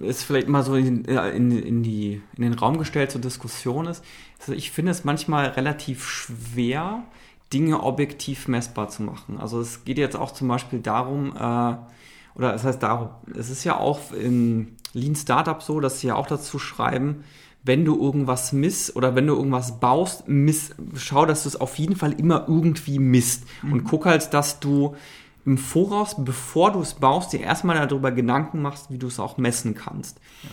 [0.00, 4.02] ist vielleicht mal so in, in, in, die, in den Raum gestellt zur Diskussion ist.
[4.40, 7.04] Also ich finde es manchmal relativ schwer,
[7.54, 9.38] Dinge objektiv messbar zu machen.
[9.38, 11.76] Also es geht jetzt auch zum Beispiel darum, äh,
[12.36, 16.16] oder das heißt darum, es ist ja auch in Lean Startup so, dass sie ja
[16.16, 17.22] auch dazu schreiben,
[17.62, 21.78] wenn du irgendwas misst oder wenn du irgendwas baust, miss, schau, dass du es auf
[21.78, 23.44] jeden Fall immer irgendwie misst.
[23.62, 23.72] Mhm.
[23.72, 24.96] Und guck halt, dass du
[25.46, 29.38] im Voraus, bevor du es baust, dir erstmal darüber Gedanken machst, wie du es auch
[29.38, 30.18] messen kannst.
[30.42, 30.50] Ja.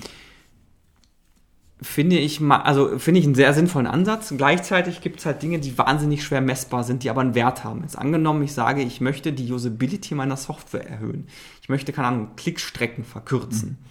[1.82, 4.34] Finde ich mal, also finde ich einen sehr sinnvollen Ansatz.
[4.38, 7.82] Gleichzeitig gibt es halt Dinge, die wahnsinnig schwer messbar sind, die aber einen Wert haben.
[7.82, 11.28] Jetzt angenommen, ich sage, ich möchte die Usability meiner Software erhöhen.
[11.62, 13.70] Ich möchte, keine Ahnung, Klickstrecken verkürzen.
[13.82, 13.86] Mhm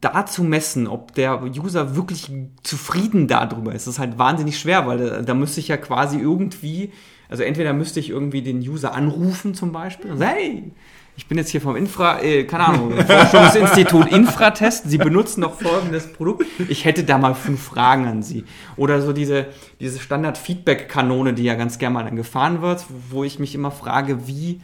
[0.00, 2.32] da zu messen, ob der User wirklich
[2.64, 6.90] zufrieden darüber ist, ist halt wahnsinnig schwer, weil da, da müsste ich ja quasi irgendwie
[7.28, 10.72] also entweder müsste ich irgendwie den User anrufen zum Beispiel und sagen, hey,
[11.18, 16.12] ich bin jetzt hier vom Infra, äh, keine Ahnung, Forschungsinstitut Infratest, Sie benutzen noch folgendes
[16.12, 16.46] Produkt.
[16.68, 18.44] Ich hätte da mal fünf Fragen an Sie.
[18.76, 19.46] Oder so diese,
[19.80, 24.28] diese Standard-Feedback-Kanone, die ja ganz gerne mal dann gefahren wird, wo ich mich immer frage,
[24.28, 24.60] wie,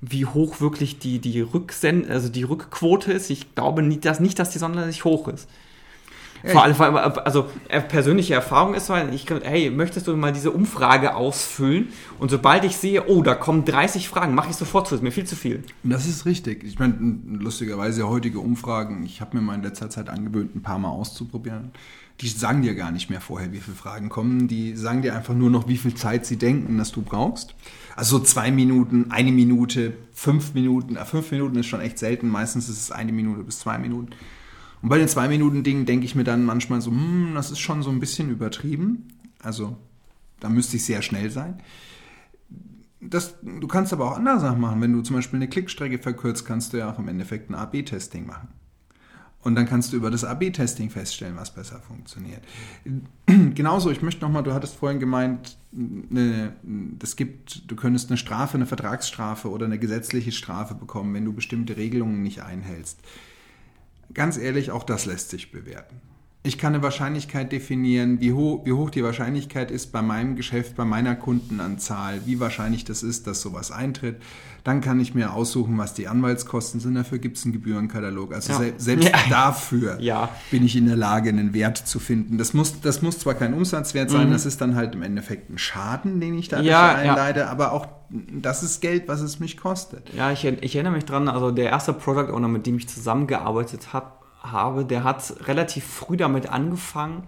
[0.00, 3.28] wie hoch wirklich die, die Rücksend, also die Rückquote ist.
[3.28, 5.48] Ich glaube nicht, dass, nicht, dass die sonderlich hoch ist.
[6.46, 7.46] Vor allem, also
[7.88, 11.88] persönliche Erfahrung ist, weil ich, hey, möchtest du mal diese Umfrage ausfüllen?
[12.18, 15.12] Und sobald ich sehe, oh, da kommen 30 Fragen, mache ich sofort zu, ist mir
[15.12, 15.64] viel zu viel.
[15.82, 16.64] Das ist richtig.
[16.64, 16.94] Ich meine,
[17.38, 21.72] lustigerweise heutige Umfragen, ich habe mir mal in letzter Zeit angewöhnt, ein paar Mal auszuprobieren.
[22.20, 24.48] Die sagen dir gar nicht mehr vorher, wie viele Fragen kommen.
[24.48, 27.54] Die sagen dir einfach nur noch, wie viel Zeit sie denken, dass du brauchst.
[27.94, 30.96] Also so zwei Minuten, eine Minute, fünf Minuten.
[31.04, 32.30] Fünf Minuten ist schon echt selten.
[32.30, 34.12] Meistens ist es eine Minute bis zwei Minuten.
[34.86, 37.58] Und bei den zwei Minuten Dingen denke ich mir dann manchmal so, hm, das ist
[37.58, 39.08] schon so ein bisschen übertrieben.
[39.42, 39.76] Also
[40.38, 41.60] da müsste ich sehr schnell sein.
[43.00, 44.80] Das, du kannst aber auch andere Sachen machen.
[44.80, 48.28] Wenn du zum Beispiel eine Klickstrecke verkürzt, kannst du ja auch im Endeffekt ein AB-Testing
[48.28, 48.46] machen.
[49.42, 52.44] Und dann kannst du über das AB-Testing feststellen, was besser funktioniert.
[53.26, 56.52] Genauso, ich möchte nochmal, du hattest vorhin gemeint, eine,
[57.16, 61.76] gibt, du könntest eine Strafe, eine Vertragsstrafe oder eine gesetzliche Strafe bekommen, wenn du bestimmte
[61.76, 63.00] Regelungen nicht einhältst
[64.14, 66.00] ganz ehrlich, auch das lässt sich bewerten.
[66.46, 70.76] Ich kann eine Wahrscheinlichkeit definieren, wie hoch, wie hoch die Wahrscheinlichkeit ist bei meinem Geschäft,
[70.76, 74.22] bei meiner Kundenanzahl, wie wahrscheinlich das ist, dass sowas eintritt.
[74.62, 76.94] Dann kann ich mir aussuchen, was die Anwaltskosten sind.
[76.94, 78.32] Dafür gibt es einen Gebührenkatalog.
[78.32, 78.58] Also ja.
[78.58, 79.18] se selbst ja.
[79.28, 80.28] dafür ja.
[80.52, 82.38] bin ich in der Lage, einen Wert zu finden.
[82.38, 84.32] Das muss, das muss zwar kein Umsatzwert sein, mhm.
[84.32, 88.62] das ist dann halt im Endeffekt ein Schaden, den ich da einleite, aber auch das
[88.62, 90.14] ist Geld, was es mich kostet.
[90.14, 93.92] Ja, ich, ich erinnere mich dran, also der erste Product Owner, mit dem ich zusammengearbeitet
[93.92, 94.12] habe,
[94.52, 97.24] habe, der hat relativ früh damit angefangen,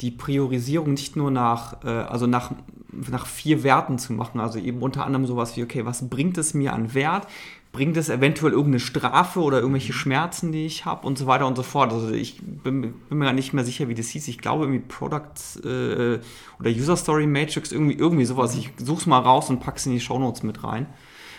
[0.00, 2.52] die Priorisierung nicht nur nach, äh, also nach,
[2.90, 6.54] nach vier Werten zu machen, also eben unter anderem sowas wie, okay, was bringt es
[6.54, 7.26] mir an Wert?
[7.72, 11.56] Bringt es eventuell irgendeine Strafe oder irgendwelche Schmerzen, die ich habe und so weiter und
[11.56, 11.92] so fort.
[11.92, 14.28] Also ich bin, bin mir gar nicht mehr sicher, wie das hieß.
[14.28, 16.20] Ich glaube irgendwie Product äh,
[16.60, 18.54] oder User Story Matrix, irgendwie, irgendwie sowas.
[18.56, 20.86] Ich such's mal raus und pack's in die Show Notes mit rein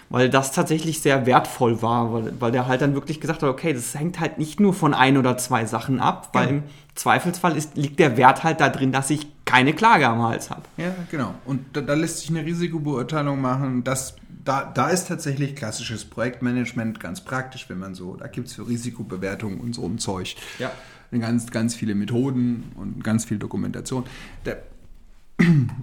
[0.09, 3.73] weil das tatsächlich sehr wertvoll war, weil, weil der halt dann wirklich gesagt hat, okay,
[3.73, 6.49] das hängt halt nicht nur von ein oder zwei Sachen ab, weil ja.
[6.51, 6.63] im
[6.95, 10.63] Zweifelsfall ist, liegt der Wert halt da drin, dass ich keine Klage am Hals habe.
[10.77, 11.35] Ja, genau.
[11.45, 13.83] Und da, da, lässt sich eine Risikobeurteilung machen.
[13.83, 18.53] Das, da, da ist tatsächlich klassisches Projektmanagement ganz praktisch, wenn man so, da gibt es
[18.53, 20.35] für Risikobewertung und so ein Zeug.
[20.59, 20.71] Ja.
[21.11, 24.03] Ganz, ganz viele Methoden und ganz viel Dokumentation.
[24.45, 24.63] Der,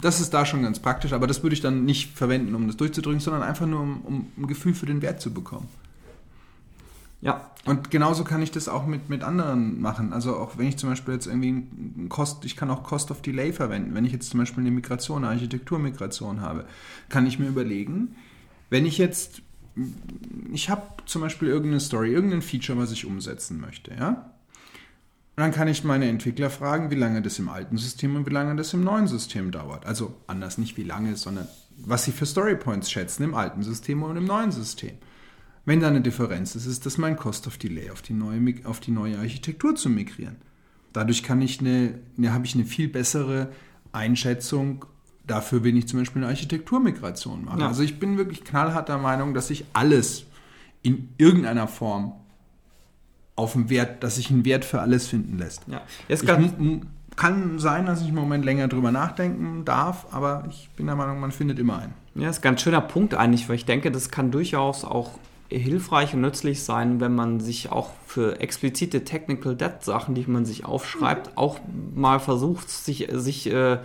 [0.00, 2.76] das ist da schon ganz praktisch, aber das würde ich dann nicht verwenden, um das
[2.76, 5.68] durchzudrücken, sondern einfach nur, um, um ein Gefühl für den Wert zu bekommen.
[7.20, 7.48] Ja.
[7.64, 10.12] Und genauso kann ich das auch mit, mit anderen machen.
[10.12, 13.22] Also auch wenn ich zum Beispiel jetzt irgendwie ein Cost, ich kann auch Cost of
[13.22, 13.94] Delay verwenden.
[13.94, 16.64] Wenn ich jetzt zum Beispiel eine Migration, eine Architekturmigration habe,
[17.08, 18.16] kann ich mir überlegen,
[18.70, 19.42] wenn ich jetzt,
[20.52, 24.31] ich habe zum Beispiel irgendeine Story, irgendein Feature, was ich umsetzen möchte, ja,
[25.42, 28.32] und dann kann ich meine Entwickler fragen, wie lange das im alten System und wie
[28.32, 29.86] lange das im neuen System dauert.
[29.86, 34.16] Also anders nicht wie lange, sondern was sie für Storypoints schätzen im alten System und
[34.16, 34.92] im neuen System.
[35.64, 38.78] Wenn da eine Differenz ist, ist das mein Cost of Delay, auf die neue, auf
[38.78, 40.36] die neue Architektur zu migrieren.
[40.92, 43.48] Dadurch kann ich eine, eine, habe ich eine viel bessere
[43.90, 44.84] Einschätzung
[45.26, 47.58] dafür, wenn ich zum Beispiel eine Architekturmigration mache.
[47.58, 47.66] Ja.
[47.66, 50.24] Also ich bin wirklich knallhart der Meinung, dass sich alles
[50.82, 52.12] in irgendeiner Form
[53.42, 55.62] auf dem Wert, dass sich ein Wert für alles finden lässt.
[55.66, 55.82] Ja.
[56.08, 56.86] Jetzt kann,
[57.16, 61.20] kann sein, dass ich im Moment länger drüber nachdenken darf, aber ich bin der Meinung,
[61.20, 61.94] man findet immer einen.
[62.14, 65.18] Ja, ist ein ganz schöner Punkt eigentlich, weil ich denke, das kann durchaus auch
[65.48, 70.44] hilfreich und nützlich sein, wenn man sich auch für explizite Technical Debt Sachen, die man
[70.44, 71.32] sich aufschreibt, mhm.
[71.36, 71.60] auch
[71.94, 73.78] mal versucht, sich, sich, äh,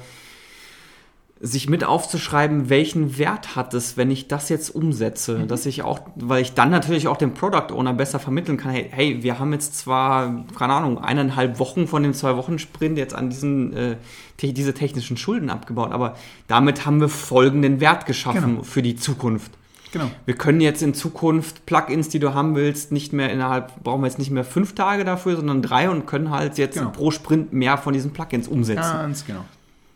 [1.40, 5.48] sich mit aufzuschreiben, welchen Wert hat es, wenn ich das jetzt umsetze, mhm.
[5.48, 8.90] dass ich auch, weil ich dann natürlich auch dem Product Owner besser vermitteln kann, hey,
[8.92, 13.14] hey, wir haben jetzt zwar, keine Ahnung, eineinhalb Wochen von dem zwei Wochen Sprint jetzt
[13.14, 13.98] an diesen, äh,
[14.42, 16.16] diese technischen Schulden abgebaut, aber
[16.48, 18.64] damit haben wir folgenden Wert geschaffen genau.
[18.64, 19.52] für die Zukunft.
[19.92, 20.12] Genau.
[20.26, 24.08] Wir können jetzt in Zukunft Plugins, die du haben willst, nicht mehr innerhalb, brauchen wir
[24.08, 26.90] jetzt nicht mehr fünf Tage dafür, sondern drei und können halt jetzt genau.
[26.90, 28.82] pro Sprint mehr von diesen Plugins umsetzen.
[28.82, 29.46] Ganz genau.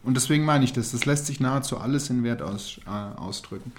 [0.04, 0.92] Und deswegen meine ich das.
[0.92, 3.72] Das lässt sich nahezu alles in Wert aus, äh, ausdrücken.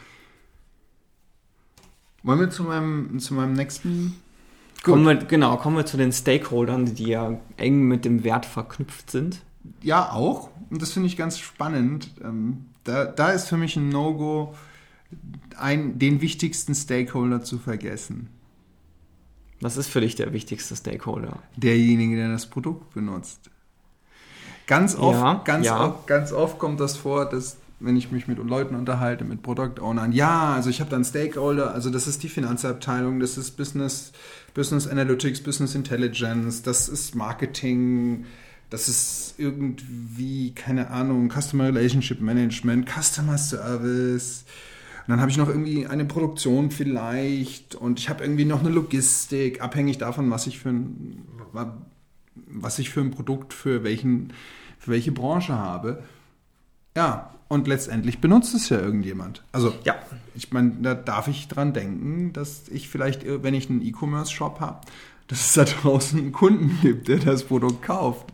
[2.22, 4.16] Wollen wir zu meinem, zu meinem nächsten
[4.82, 9.10] Kommen wir, genau, kommen wir zu den Stakeholdern, die ja eng mit dem Wert verknüpft
[9.10, 9.40] sind.
[9.80, 10.50] Ja, auch.
[10.70, 12.10] Und das finde ich ganz spannend.
[12.22, 14.54] Ähm, da, da ist für mich ein No-Go,
[15.62, 18.28] den wichtigsten Stakeholder zu vergessen.
[19.60, 21.38] Was ist für dich der wichtigste Stakeholder?
[21.56, 23.51] Derjenige, der das Produkt benutzt.
[24.66, 25.86] Ganz oft, ja, ganz, ja.
[25.86, 29.80] Oft, ganz oft kommt das vor, dass wenn ich mich mit Leuten unterhalte, mit Product
[29.80, 34.12] Ownern, ja, also ich habe dann Stakeholder, also das ist die Finanzabteilung, das ist Business,
[34.54, 38.26] Business Analytics, Business Intelligence, das ist Marketing,
[38.70, 44.44] das ist irgendwie, keine Ahnung, Customer Relationship Management, Customer Service,
[45.06, 48.68] und dann habe ich noch irgendwie eine Produktion vielleicht und ich habe irgendwie noch eine
[48.68, 51.24] Logistik, abhängig davon, was ich für ein,
[52.34, 54.32] was ich für ein Produkt für, welchen,
[54.78, 56.02] für welche Branche habe.
[56.96, 59.42] Ja, und letztendlich benutzt es ja irgendjemand.
[59.52, 59.96] Also, ja.
[60.34, 64.80] ich meine, da darf ich dran denken, dass ich vielleicht, wenn ich einen E-Commerce-Shop habe,
[65.28, 68.32] dass es da draußen einen Kunden gibt, der das Produkt kauft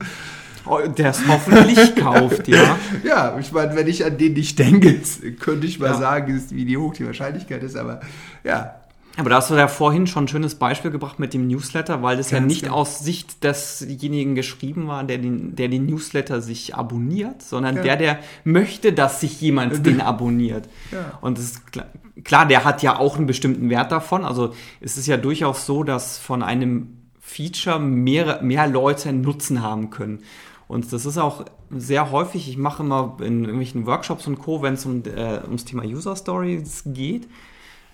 [0.96, 2.78] der es hoffentlich kauft, ja.
[3.04, 5.00] Ja, ich meine, wenn ich an den nicht denke,
[5.38, 5.98] könnte ich mal ja.
[5.98, 8.00] sagen, wie hoch die Wahrscheinlichkeit ist, aber
[8.44, 8.77] ja.
[9.18, 12.16] Aber da hast du ja vorhin schon ein schönes Beispiel gebracht mit dem Newsletter, weil
[12.16, 12.76] das Ganz ja nicht genau.
[12.76, 17.82] aus Sicht desjenigen geschrieben war, der den, der den Newsletter sich abonniert, sondern ja.
[17.82, 20.68] der, der möchte, dass sich jemand den abonniert.
[20.92, 21.18] Ja.
[21.20, 21.86] Und das ist klar,
[22.22, 24.24] klar, der hat ja auch einen bestimmten Wert davon.
[24.24, 29.90] Also es ist ja durchaus so, dass von einem Feature mehr, mehr Leute Nutzen haben
[29.90, 30.20] können.
[30.68, 34.74] Und das ist auch sehr häufig, ich mache immer in irgendwelchen Workshops und Co., wenn
[34.74, 37.26] es um, äh, ums Thema User Stories geht,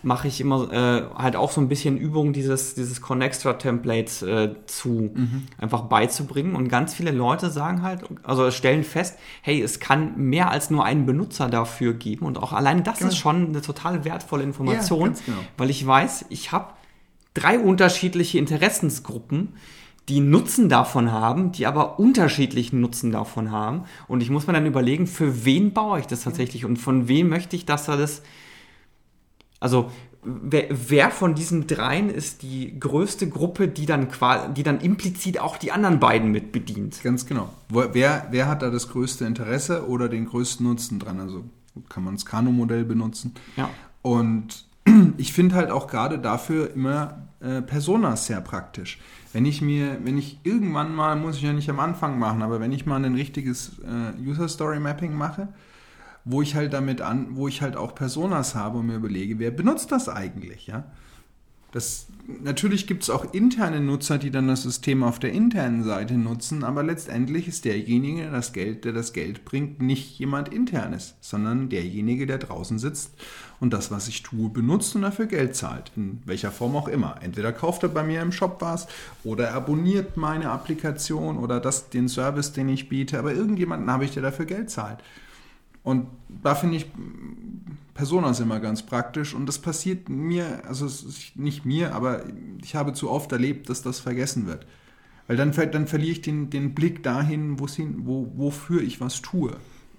[0.05, 5.11] mache ich immer äh, halt auch so ein bisschen Übung, dieses, dieses Connextra-Templates äh, zu
[5.15, 5.45] mhm.
[5.59, 6.55] einfach beizubringen.
[6.55, 10.85] Und ganz viele Leute sagen halt, also stellen fest, hey, es kann mehr als nur
[10.85, 12.27] einen Benutzer dafür geben.
[12.27, 13.11] Und auch allein das genau.
[13.11, 15.39] ist schon eine total wertvolle Information, ja, genau.
[15.57, 16.75] weil ich weiß, ich habe
[17.35, 19.55] drei unterschiedliche Interessensgruppen,
[20.09, 23.85] die Nutzen davon haben, die aber unterschiedlichen Nutzen davon haben.
[24.07, 27.29] Und ich muss mir dann überlegen, für wen baue ich das tatsächlich und von wem
[27.29, 28.23] möchte ich, dass er das.
[29.65, 29.91] Also,
[30.23, 34.09] wer, wer von diesen dreien ist die größte Gruppe, die dann,
[34.55, 37.03] die dann implizit auch die anderen beiden mit bedient?
[37.03, 37.49] Ganz genau.
[37.71, 41.19] Wer, wer hat da das größte Interesse oder den größten Nutzen dran?
[41.19, 41.45] Also
[41.89, 43.33] kann man das Kano-Modell benutzen.
[43.57, 43.71] Ja.
[44.03, 44.67] Und
[45.17, 49.01] ich finde halt auch gerade dafür immer äh, Personas sehr praktisch.
[49.33, 52.61] Wenn ich mir, wenn ich irgendwann mal, muss ich ja nicht am Anfang machen, aber
[52.61, 55.49] wenn ich mal ein richtiges äh, User Story Mapping mache,
[56.25, 59.51] wo ich halt damit an, wo ich halt auch Personas habe und mir überlege, wer
[59.51, 60.85] benutzt das eigentlich, ja?
[61.75, 62.07] Das,
[62.41, 66.63] natürlich gibt es auch interne Nutzer, die dann das System auf der internen Seite nutzen,
[66.63, 71.71] aber letztendlich ist derjenige, der das Geld, der das Geld bringt, nicht jemand internes, sondern
[71.71, 73.15] derjenige, der draußen sitzt
[73.59, 75.91] und das, was ich tue, benutzt und dafür Geld zahlt.
[75.97, 77.17] In welcher Form auch immer.
[77.23, 78.87] Entweder kauft er bei mir im Shop was
[79.25, 84.13] oder abonniert meine Applikation oder das, den Service, den ich biete, aber irgendjemanden habe ich,
[84.13, 85.01] der dafür Geld zahlt.
[85.85, 86.07] Und
[86.43, 86.87] da finde ich
[87.93, 90.89] Personas immer ganz praktisch und das passiert mir, also
[91.37, 92.25] nicht mir, aber
[92.63, 94.67] ich habe zu oft erlebt, dass das vergessen wird.
[95.29, 99.57] Weil dann, dann verliere ich den, den Blick dahin, hin, wo, wofür ich was tue.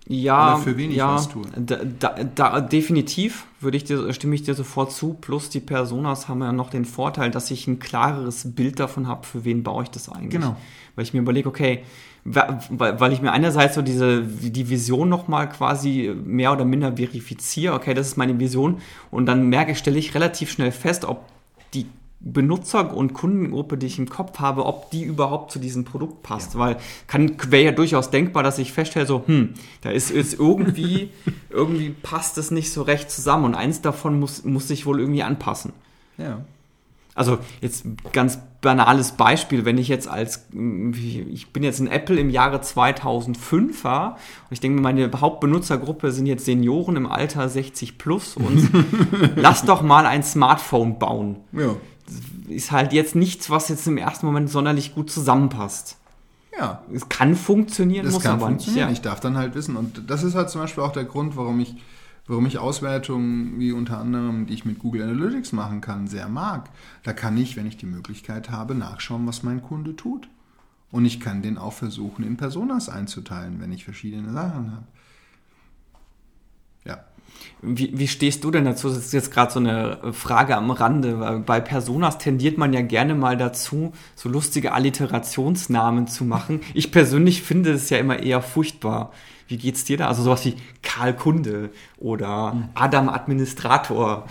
[0.08, 1.44] Ja, für wen ich ja, was tue.
[1.58, 5.14] Da, da, da, definitiv würde ich dir, stimme ich dir sofort zu.
[5.14, 9.26] Plus die Personas haben ja noch den Vorteil, dass ich ein klareres Bild davon habe,
[9.26, 10.30] für wen baue ich das eigentlich.
[10.30, 10.58] Genau.
[10.96, 11.84] Weil ich mir überlege, okay,
[12.24, 17.94] weil ich mir einerseits so diese die Vision nochmal quasi mehr oder minder verifiziere, okay,
[17.94, 18.80] das ist meine Vision
[19.12, 21.26] und dann merke, stelle ich relativ schnell fest, ob
[21.76, 21.86] die
[22.20, 26.54] Benutzer- und Kundengruppe, die ich im Kopf habe, ob die überhaupt zu diesem Produkt passt.
[26.54, 26.60] Ja.
[26.60, 31.12] Weil kann wäre ja durchaus denkbar, dass ich feststelle, so, hm, da ist, ist irgendwie,
[31.50, 35.24] irgendwie passt es nicht so recht zusammen und eins davon muss, muss sich wohl irgendwie
[35.24, 35.74] anpassen.
[36.18, 36.42] Ja.
[37.16, 42.30] Also jetzt ganz banales Beispiel, wenn ich jetzt als, ich bin jetzt in Apple im
[42.30, 44.18] Jahre 2005er und
[44.50, 48.70] ich denke, meine Hauptbenutzergruppe sind jetzt Senioren im Alter 60 plus und
[49.38, 51.38] lass doch mal ein Smartphone bauen.
[51.54, 51.76] Ja.
[52.48, 55.98] Ist halt jetzt nichts, was jetzt im ersten Moment sonderlich gut zusammenpasst.
[56.58, 56.84] Ja.
[56.94, 58.90] Es kann funktionieren, das muss kann aber funktionieren.
[58.90, 59.00] nicht.
[59.00, 59.76] Ich darf dann halt wissen.
[59.76, 61.76] Und das ist halt zum Beispiel auch der Grund, warum ich
[62.28, 66.70] warum ich Auswertungen wie unter anderem, die ich mit Google Analytics machen kann, sehr mag.
[67.04, 70.28] Da kann ich, wenn ich die Möglichkeit habe, nachschauen, was mein Kunde tut.
[70.92, 74.88] Und ich kann den auch versuchen, in Personas einzuteilen, wenn ich verschiedene Sachen habe.
[77.62, 78.90] Wie, wie stehst du denn dazu?
[78.90, 81.20] Das ist jetzt gerade so eine Frage am Rande.
[81.20, 86.62] Weil bei Personas tendiert man ja gerne mal dazu, so lustige Alliterationsnamen zu machen.
[86.74, 89.12] Ich persönlich finde es ja immer eher furchtbar.
[89.48, 90.08] Wie geht's dir da?
[90.08, 92.70] Also sowas wie Karl Kunde oder hm.
[92.74, 94.28] Adam Administrator.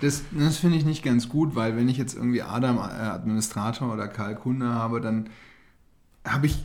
[0.00, 3.92] das, das finde ich nicht ganz gut, weil wenn ich jetzt irgendwie Adam äh, Administrator
[3.92, 5.28] oder Karl Kunde habe, dann
[6.24, 6.64] habe ich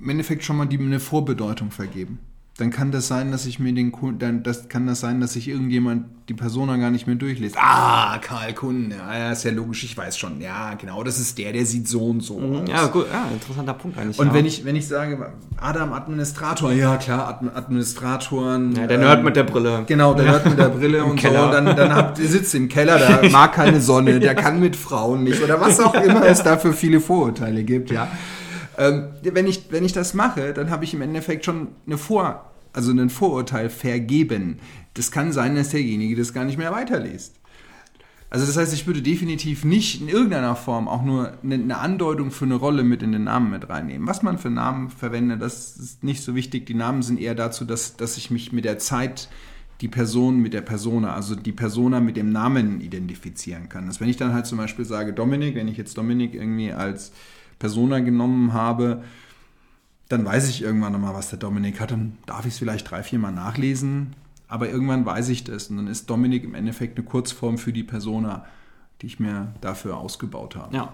[0.00, 2.18] im Endeffekt schon mal die, eine Vorbedeutung vergeben
[2.56, 5.48] dann kann das sein, dass ich mir den dann das kann das sein, dass sich
[5.48, 7.56] irgendjemand die Persona gar nicht mehr durchliest.
[7.58, 10.40] Ah, Karl Kuhn, ja, ist ja logisch, ich weiß schon.
[10.40, 12.68] Ja, genau, das ist der, der sieht so und so mhm, aus.
[12.68, 14.20] Ja, gut, ja, interessanter Punkt eigentlich.
[14.20, 14.34] Und ja.
[14.34, 18.76] wenn ich wenn ich sage Adam Administrator, ja klar, Administratoren.
[18.76, 19.82] Ja, der Nerd ähm, mit der Brille.
[19.88, 20.30] Genau, der ja.
[20.32, 21.40] Nerd mit der Brille und Keller.
[21.40, 21.46] so.
[21.46, 24.76] Und dann dann habt ihr sitzt im Keller, der mag keine Sonne, der kann mit
[24.76, 28.06] Frauen nicht oder was auch immer es da für viele Vorurteile gibt, ja.
[28.78, 32.50] Ähm, wenn, ich, wenn ich das mache, dann habe ich im Endeffekt schon eine Vor,
[32.72, 34.58] also ein Vorurteil vergeben.
[34.94, 37.36] Das kann sein, dass derjenige das gar nicht mehr weiterliest.
[38.34, 42.46] Also das heißt, ich würde definitiv nicht in irgendeiner Form auch nur eine Andeutung für
[42.46, 44.08] eine Rolle mit in den Namen mit reinnehmen.
[44.08, 46.66] Was man für Namen verwendet, das ist nicht so wichtig.
[46.66, 49.28] Die Namen sind eher dazu, dass, dass ich mich mit der Zeit
[49.80, 53.86] die Person mit der Persona, also die Persona mit dem Namen identifizieren kann.
[53.86, 57.12] Also wenn ich dann halt zum Beispiel sage Dominik, wenn ich jetzt Dominik irgendwie als
[57.58, 59.02] Persona genommen habe,
[60.08, 61.90] dann weiß ich irgendwann nochmal, was der Dominik hat.
[61.90, 64.14] Dann darf ich es vielleicht drei, vier Mal nachlesen.
[64.48, 65.68] Aber irgendwann weiß ich das.
[65.68, 68.44] Und dann ist Dominik im Endeffekt eine Kurzform für die Persona,
[69.00, 70.76] die ich mir dafür ausgebaut habe.
[70.76, 70.92] Ja.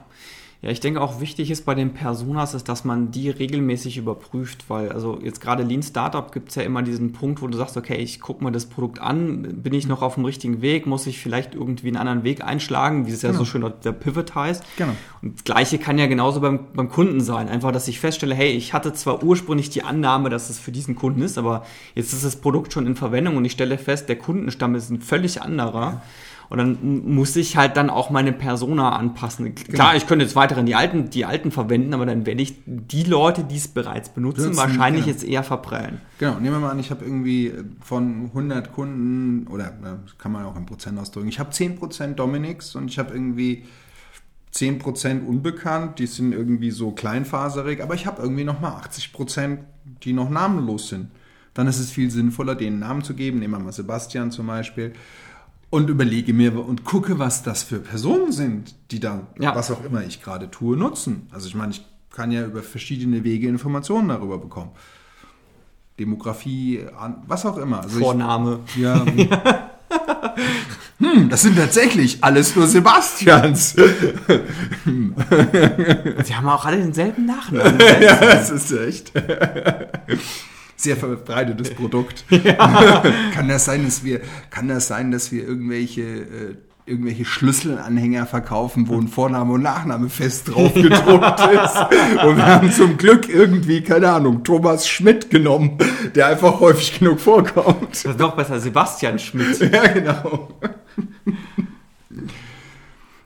[0.63, 4.69] Ja, ich denke auch wichtig ist bei den Personas, ist, dass man die regelmäßig überprüft,
[4.69, 7.79] weil also jetzt gerade Lean Startup gibt es ja immer diesen Punkt, wo du sagst,
[7.79, 11.07] okay, ich gucke mir das Produkt an, bin ich noch auf dem richtigen Weg, muss
[11.07, 13.33] ich vielleicht irgendwie einen anderen Weg einschlagen, wie es genau.
[13.33, 14.63] ja so schön der Pivot heißt.
[14.77, 14.93] Genau.
[15.23, 18.51] Und das Gleiche kann ja genauso beim, beim Kunden sein, einfach, dass ich feststelle, hey,
[18.51, 22.23] ich hatte zwar ursprünglich die Annahme, dass es für diesen Kunden ist, aber jetzt ist
[22.23, 25.81] das Produkt schon in Verwendung und ich stelle fest, der Kundenstamm ist ein völlig anderer.
[25.81, 26.03] Ja
[26.51, 29.55] und dann muss ich halt dann auch meine Persona anpassen.
[29.55, 29.73] Genau.
[29.73, 33.05] Klar, ich könnte jetzt weiterhin die alten, die alten verwenden, aber dann werde ich die
[33.05, 35.15] Leute, die es bereits benutzen, benutzen wahrscheinlich genau.
[35.15, 36.01] jetzt eher verprellen.
[36.19, 39.73] Genau, nehmen wir mal an, ich habe irgendwie von 100 Kunden, oder
[40.19, 43.65] kann man auch in Prozent ausdrücken, ich habe 10% Dominics und ich habe irgendwie
[44.53, 49.59] 10% unbekannt, die sind irgendwie so kleinfaserig, aber ich habe irgendwie nochmal 80%,
[50.03, 51.13] die noch namenlos sind.
[51.55, 53.39] Dann ist es viel sinnvoller, denen Namen zu geben.
[53.39, 54.93] Nehmen wir mal Sebastian zum Beispiel
[55.71, 59.55] und überlege mir und gucke, was das für Personen sind, die dann, ja.
[59.55, 61.29] was auch immer ich gerade tue, nutzen.
[61.33, 64.73] Also ich meine, ich kann ja über verschiedene Wege Informationen darüber bekommen.
[65.99, 66.85] Demografie,
[67.27, 67.81] was auch immer.
[67.83, 68.61] Also Vorname.
[68.67, 69.07] Ich, ja.
[70.99, 73.77] hm, das sind tatsächlich alles nur Sebastians.
[73.77, 73.85] Sie
[76.35, 77.79] haben auch alle denselben Nachnamen.
[78.01, 79.13] ja, das ist echt
[80.83, 82.25] sehr verbreitetes Produkt.
[82.31, 83.03] Ja.
[83.35, 84.21] kann das sein, dass wir,
[84.51, 86.57] kann das sein, dass wir irgendwelche äh,
[86.87, 92.25] irgendwelche Schlüsselanhänger verkaufen, wo ein Vorname und Nachname fest drauf gedruckt ist.
[92.25, 95.79] Und wir haben zum Glück irgendwie, keine Ahnung, Thomas Schmidt genommen,
[96.17, 97.91] der einfach häufig genug vorkommt.
[97.93, 99.61] Das ist noch besser, Sebastian Schmidt.
[99.61, 100.49] Ja, genau.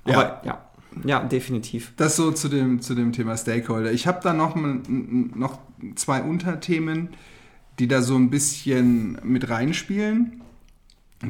[0.07, 0.43] ja.
[0.45, 0.61] ja.
[1.03, 1.93] Ja, definitiv.
[1.97, 3.91] Das so zu dem, zu dem Thema Stakeholder.
[3.91, 5.59] Ich habe da noch, noch
[5.97, 7.09] zwei Unterthemen,
[7.79, 10.43] die da so ein bisschen mit reinspielen.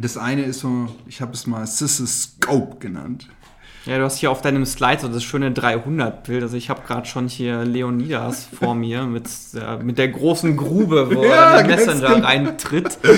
[0.01, 3.29] Das eine ist so, ich habe es mal Scope genannt.
[3.87, 6.43] Ja, du hast hier auf deinem Slide so das schöne 300-Bild.
[6.43, 11.15] Also ich habe gerade schon hier Leonidas vor mir mit, äh, mit der großen Grube,
[11.15, 12.27] wo ja, er den Messenger genau.
[12.27, 12.99] reintritt.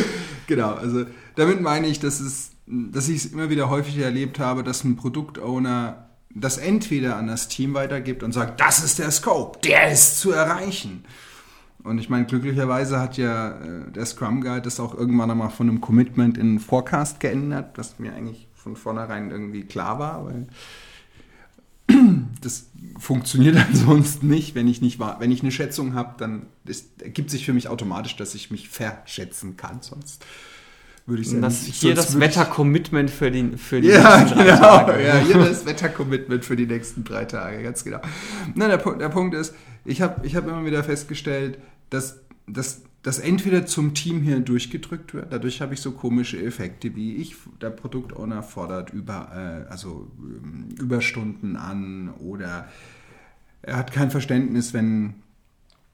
[0.48, 4.62] Genau, also damit meine ich, dass, es, dass ich es immer wieder häufig erlebt habe,
[4.62, 9.58] dass ein Produktowner das entweder an das Team weitergibt und sagt, das ist der Scope,
[9.64, 11.04] der ist zu erreichen.
[11.86, 15.68] Und ich meine, glücklicherweise hat ja äh, der Scrum Guide das auch irgendwann einmal von
[15.68, 20.48] einem Commitment in Forecast geändert, was mir eigentlich von vornherein irgendwie klar war, weil
[22.40, 22.68] das
[22.98, 24.54] funktioniert ansonsten nicht.
[24.54, 28.16] Wenn ich nicht wenn ich eine Schätzung habe, dann ist, ergibt sich für mich automatisch,
[28.16, 29.82] dass ich mich verschätzen kann.
[29.82, 30.24] Sonst
[31.06, 31.42] würde ich sagen.
[31.42, 34.58] Das, hier das Wetter-Commitment für die, für die ja, nächsten drei genau.
[34.58, 35.06] Tage.
[35.06, 38.00] Ja, hier das Wetter-Commitment für die nächsten drei Tage, ganz genau.
[38.54, 41.58] Na, der, der Punkt ist, ich habe ich hab immer wieder festgestellt,
[41.90, 46.96] dass, dass das entweder zum Team hier durchgedrückt wird, dadurch habe ich so komische Effekte,
[46.96, 52.66] wie ich, der Produktowner fordert über, äh, also ähm, Überstunden an oder
[53.62, 55.14] er hat kein Verständnis, wenn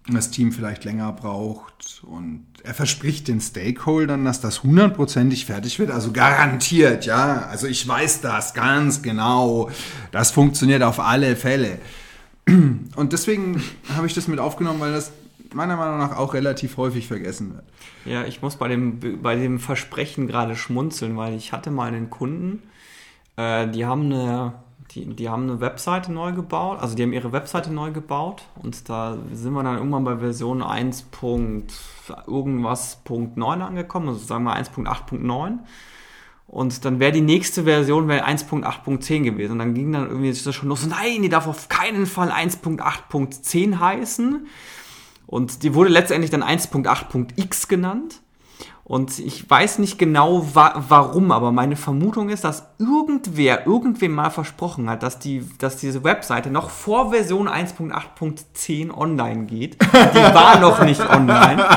[0.08, 5.90] das Team vielleicht länger braucht und er verspricht den Stakeholdern, dass das hundertprozentig fertig wird,
[5.90, 9.70] also garantiert, ja, also ich weiß das ganz genau,
[10.10, 11.78] das funktioniert auf alle Fälle.
[12.46, 13.62] Und deswegen
[13.94, 15.12] habe ich das mit aufgenommen, weil das
[15.54, 17.64] meiner Meinung nach auch relativ häufig vergessen wird.
[18.04, 22.10] Ja, ich muss bei dem, bei dem Versprechen gerade schmunzeln, weil ich hatte mal einen
[22.10, 22.62] Kunden,
[23.36, 24.54] äh, die haben eine
[24.94, 28.88] die, die haben eine Webseite neu gebaut, also die haben ihre Webseite neu gebaut und
[28.88, 31.06] da sind wir dann irgendwann bei Version 1.
[32.26, 35.58] irgendwas Punkt 9 angekommen, also sagen wir 1.8.9
[36.46, 40.68] und dann wäre die nächste Version 1.8.10 gewesen und dann ging dann irgendwie das schon
[40.68, 44.46] los, nein, die darf auf keinen Fall 1.8.10 heißen
[45.32, 48.20] und die wurde letztendlich dann 1.8.x genannt.
[48.84, 54.28] Und ich weiß nicht genau wa warum, aber meine Vermutung ist, dass irgendwer irgendwem mal
[54.28, 59.80] versprochen hat, dass, die, dass diese Webseite noch vor Version 1.8.10 online geht.
[59.80, 61.64] Die war noch nicht online.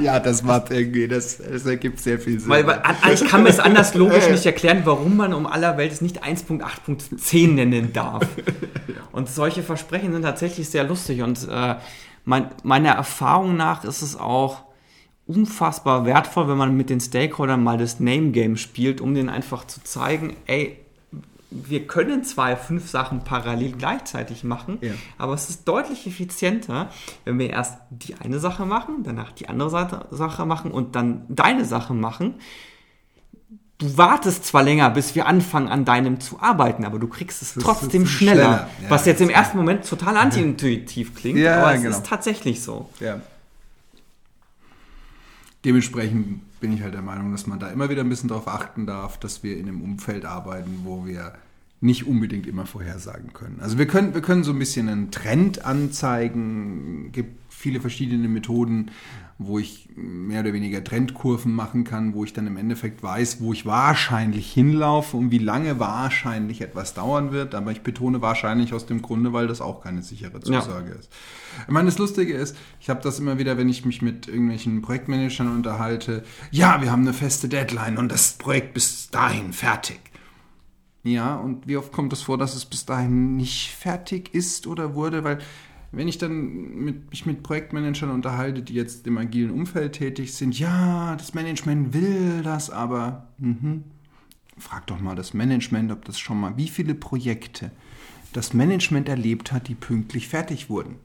[0.00, 2.48] Ja, das macht irgendwie, das, das ergibt sehr viel Sinn.
[2.48, 2.82] Weil, weil
[3.12, 6.22] ich kann mir es anders logisch nicht erklären, warum man um aller Welt es nicht
[6.22, 8.26] 1.8.10 nennen darf.
[9.12, 11.76] Und solche Versprechen sind tatsächlich sehr lustig und äh,
[12.24, 14.62] mein, meiner Erfahrung nach ist es auch
[15.26, 19.66] unfassbar wertvoll, wenn man mit den Stakeholdern mal das Name Game spielt, um denen einfach
[19.66, 20.78] zu zeigen, ey,
[21.50, 24.92] wir können zwei, fünf Sachen parallel gleichzeitig machen, ja.
[25.18, 26.90] aber es ist deutlich effizienter,
[27.24, 29.70] wenn wir erst die eine Sache machen, danach die andere
[30.10, 32.34] Sache machen und dann deine Sache machen,
[33.78, 37.54] du wartest zwar länger, bis wir anfangen, an deinem zu arbeiten, aber du kriegst es
[37.54, 38.34] trotzdem schneller.
[38.34, 38.70] schneller.
[38.82, 41.96] Ja, was jetzt im ersten Moment total antiintuitiv klingt, ja, aber es genau.
[41.96, 42.88] ist tatsächlich so.
[43.00, 43.20] Ja.
[45.64, 48.86] Dementsprechend bin ich halt der Meinung, dass man da immer wieder ein bisschen darauf achten
[48.86, 51.34] darf, dass wir in einem Umfeld arbeiten, wo wir
[51.80, 53.58] nicht unbedingt immer vorhersagen können.
[53.60, 58.90] Also wir können, wir können so ein bisschen einen Trend anzeigen, gibt viele verschiedene Methoden,
[59.38, 63.52] wo ich mehr oder weniger Trendkurven machen kann, wo ich dann im Endeffekt weiß, wo
[63.52, 67.54] ich wahrscheinlich hinlaufe und wie lange wahrscheinlich etwas dauern wird.
[67.54, 70.96] Aber ich betone wahrscheinlich aus dem Grunde, weil das auch keine sichere Zusage ja.
[70.96, 71.10] ist.
[71.66, 74.82] Ich meine, das Lustige ist, ich habe das immer wieder, wenn ich mich mit irgendwelchen
[74.82, 76.22] Projektmanagern unterhalte.
[76.52, 80.00] Ja, wir haben eine feste Deadline und das Projekt bis dahin fertig.
[81.02, 84.94] Ja, und wie oft kommt es vor, dass es bis dahin nicht fertig ist oder
[84.94, 85.22] wurde?
[85.22, 85.38] Weil
[85.96, 90.58] wenn ich dann mit, mich mit Projektmanagern unterhalte, die jetzt im agilen Umfeld tätig sind,
[90.58, 93.84] ja, das Management will das, aber mhm.
[94.58, 97.70] frag doch mal das Management, ob das schon mal, wie viele Projekte
[98.32, 100.96] das Management erlebt hat, die pünktlich fertig wurden.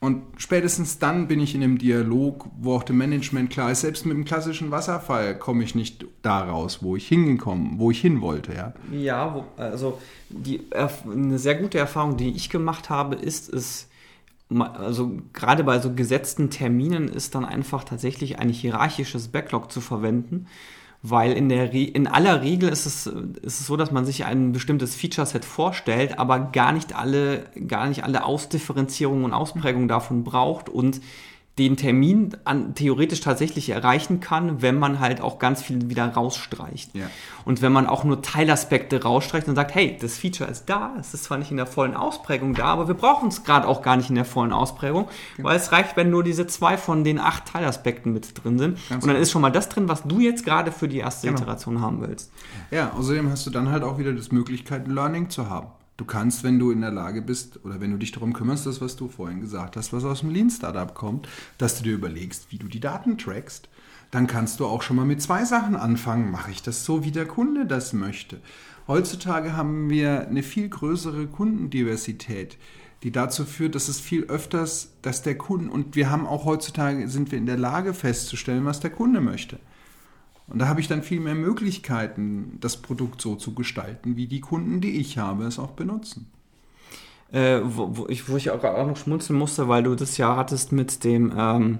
[0.00, 4.06] Und spätestens dann bin ich in einem Dialog, wo auch dem Management klar ist, selbst
[4.06, 8.22] mit dem klassischen Wasserfall komme ich nicht da raus, wo ich hingekommen, wo ich hin
[8.22, 8.72] wollte, ja.
[8.90, 13.88] Ja, also die, eine sehr gute Erfahrung, die ich gemacht habe, ist es,
[14.48, 20.46] also gerade bei so gesetzten Terminen ist dann einfach tatsächlich ein hierarchisches Backlog zu verwenden
[21.02, 24.52] weil in, der in aller Regel ist es, ist es so, dass man sich ein
[24.52, 30.68] bestimmtes Feature-Set vorstellt, aber gar nicht alle, gar nicht alle Ausdifferenzierungen und Ausprägungen davon braucht
[30.68, 31.00] und
[31.60, 36.94] den Termin an, theoretisch tatsächlich erreichen kann, wenn man halt auch ganz viel wieder rausstreicht.
[36.94, 37.04] Ja.
[37.44, 41.12] Und wenn man auch nur Teilaspekte rausstreicht und sagt, hey, das Feature ist da, es
[41.12, 43.98] ist zwar nicht in der vollen Ausprägung da, aber wir brauchen es gerade auch gar
[43.98, 45.06] nicht in der vollen Ausprägung,
[45.36, 45.50] genau.
[45.50, 48.78] weil es reicht, wenn nur diese zwei von den acht Teilaspekten mit drin sind.
[48.88, 49.20] Ganz und dann genau.
[49.20, 51.40] ist schon mal das drin, was du jetzt gerade für die erste genau.
[51.40, 52.32] Iteration haben willst.
[52.70, 55.66] Ja, außerdem hast du dann halt auch wieder das Möglichkeit, Learning zu haben.
[56.00, 58.80] Du kannst, wenn du in der Lage bist oder wenn du dich darum kümmerst, das,
[58.80, 61.28] was du vorhin gesagt hast, was aus dem Lean Startup kommt,
[61.58, 63.68] dass du dir überlegst, wie du die Daten trackst,
[64.10, 66.30] dann kannst du auch schon mal mit zwei Sachen anfangen.
[66.30, 68.40] Mache ich das so, wie der Kunde das möchte?
[68.88, 72.56] Heutzutage haben wir eine viel größere Kundendiversität,
[73.02, 77.10] die dazu führt, dass es viel öfters, dass der Kunde, und wir haben auch heutzutage,
[77.10, 79.58] sind wir in der Lage festzustellen, was der Kunde möchte.
[80.50, 84.40] Und da habe ich dann viel mehr Möglichkeiten, das Produkt so zu gestalten, wie die
[84.40, 86.30] Kunden, die ich habe, es auch benutzen.
[87.32, 90.34] Äh, wo, wo, ich, wo ich auch, auch noch schmunzeln musste, weil du das ja
[90.34, 91.78] hattest mit dem, ähm,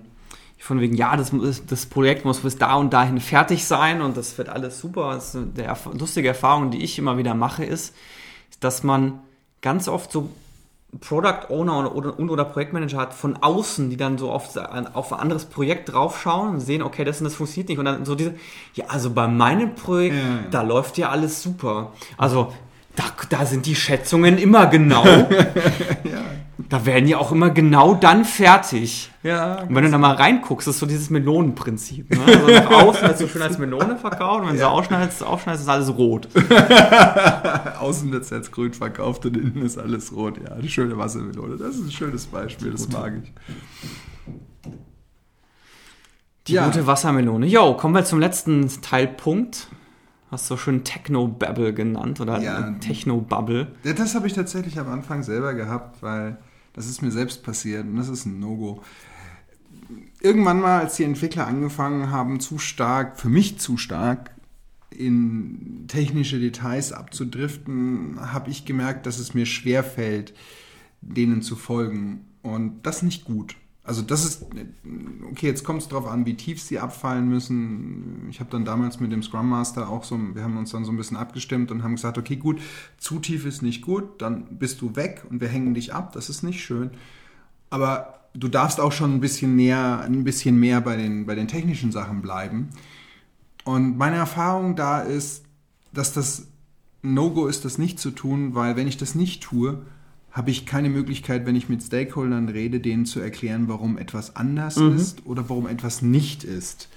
[0.58, 1.32] von wegen, ja, das,
[1.66, 5.14] das Projekt muss bis da und dahin fertig sein und das wird alles super.
[5.14, 7.94] Das ist eine lustige Erfahrung, die ich immer wieder mache, ist,
[8.60, 9.20] dass man
[9.62, 10.30] ganz oft so
[10.98, 14.56] Product Owner oder, und oder Projektmanager hat von außen, die dann so auf,
[14.92, 17.78] auf ein anderes Projekt draufschauen und sehen, okay, das und das funktioniert nicht.
[17.78, 18.34] Und dann so diese,
[18.74, 20.38] ja, also bei meinem Projekt, ja, ja.
[20.50, 21.92] da läuft ja alles super.
[22.18, 22.52] Also
[22.96, 25.04] da, da sind die Schätzungen immer genau.
[26.04, 26.19] ja.
[26.70, 29.10] Da werden die auch immer genau dann fertig.
[29.24, 29.62] Ja.
[29.62, 32.08] Und wenn du da mal reinguckst, ist so dieses Melonenprinzip.
[32.10, 32.20] Ne?
[32.26, 34.68] Also nach außen wird es so schön als Melone verkauft und wenn ja.
[34.68, 36.28] du aufschneidest, aufschneidest, ist alles rot.
[37.80, 40.38] außen wird es als grün verkauft und innen ist alles rot.
[40.38, 41.56] Ja, eine schöne Wassermelone.
[41.56, 43.32] Das ist ein schönes Beispiel, das mag ich.
[46.46, 46.66] Die ja.
[46.66, 47.46] gute Wassermelone.
[47.46, 49.66] Jo, kommen wir zum letzten Teilpunkt.
[50.30, 53.66] Hast du schön Techno-Babble genannt oder ja, Techno-Bubble?
[53.82, 56.38] Ja, das habe ich tatsächlich am Anfang selber gehabt, weil
[56.80, 58.82] das ist mir selbst passiert und das ist ein No-Go.
[60.22, 64.30] Irgendwann mal, als die Entwickler angefangen haben, zu stark, für mich zu stark,
[64.88, 70.32] in technische Details abzudriften, habe ich gemerkt, dass es mir schwer fällt,
[71.02, 72.24] denen zu folgen.
[72.40, 73.56] Und das nicht gut.
[73.82, 74.44] Also das ist,
[75.30, 78.26] okay, jetzt kommt es darauf an, wie tief sie abfallen müssen.
[78.30, 80.92] Ich habe dann damals mit dem Scrum Master auch so, wir haben uns dann so
[80.92, 82.60] ein bisschen abgestimmt und haben gesagt, okay, gut,
[82.98, 86.28] zu tief ist nicht gut, dann bist du weg und wir hängen dich ab, das
[86.28, 86.90] ist nicht schön.
[87.70, 91.48] Aber du darfst auch schon ein bisschen näher, ein bisschen mehr bei den, bei den
[91.48, 92.68] technischen Sachen bleiben.
[93.64, 95.44] Und meine Erfahrung da ist,
[95.92, 96.48] dass das
[97.02, 99.82] No-Go ist, das nicht zu tun, weil wenn ich das nicht tue,
[100.32, 104.76] habe ich keine Möglichkeit, wenn ich mit Stakeholdern rede, denen zu erklären, warum etwas anders
[104.76, 104.96] mhm.
[104.96, 106.88] ist oder warum etwas nicht ist.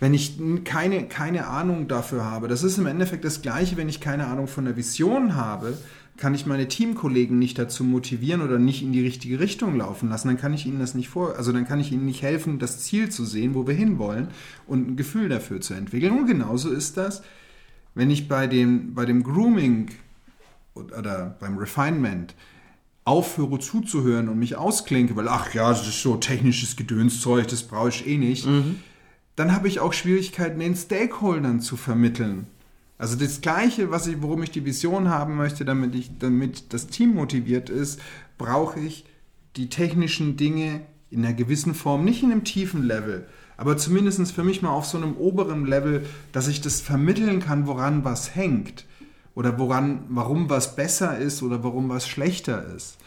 [0.00, 4.00] Wenn ich keine, keine Ahnung dafür habe, das ist im Endeffekt das Gleiche, wenn ich
[4.00, 5.78] keine Ahnung von der Vision habe,
[6.16, 10.28] kann ich meine Teamkollegen nicht dazu motivieren oder nicht in die richtige Richtung laufen lassen,
[10.28, 12.80] dann kann ich ihnen das nicht vor, also dann kann ich ihnen nicht helfen, das
[12.80, 14.28] Ziel zu sehen, wo wir hinwollen
[14.66, 16.16] und ein Gefühl dafür zu entwickeln.
[16.16, 17.22] Und genauso ist das,
[17.94, 19.90] wenn ich bei dem, bei dem Grooming
[20.74, 22.34] oder beim Refinement
[23.04, 27.90] aufhöre zuzuhören und mich ausklinke, weil ach ja, das ist so technisches Gedönszeug, das brauche
[27.90, 28.76] ich eh nicht, mhm.
[29.36, 32.46] dann habe ich auch Schwierigkeiten, den Stakeholdern zu vermitteln.
[32.96, 36.86] Also das Gleiche, was ich, worum ich die Vision haben möchte, damit, ich, damit das
[36.86, 38.00] Team motiviert ist,
[38.38, 39.04] brauche ich
[39.56, 40.80] die technischen Dinge
[41.10, 43.26] in einer gewissen Form, nicht in einem tiefen Level,
[43.56, 47.66] aber zumindest für mich mal auf so einem oberen Level, dass ich das vermitteln kann,
[47.66, 48.84] woran was hängt
[49.34, 52.98] oder woran, warum was besser ist oder warum was schlechter ist.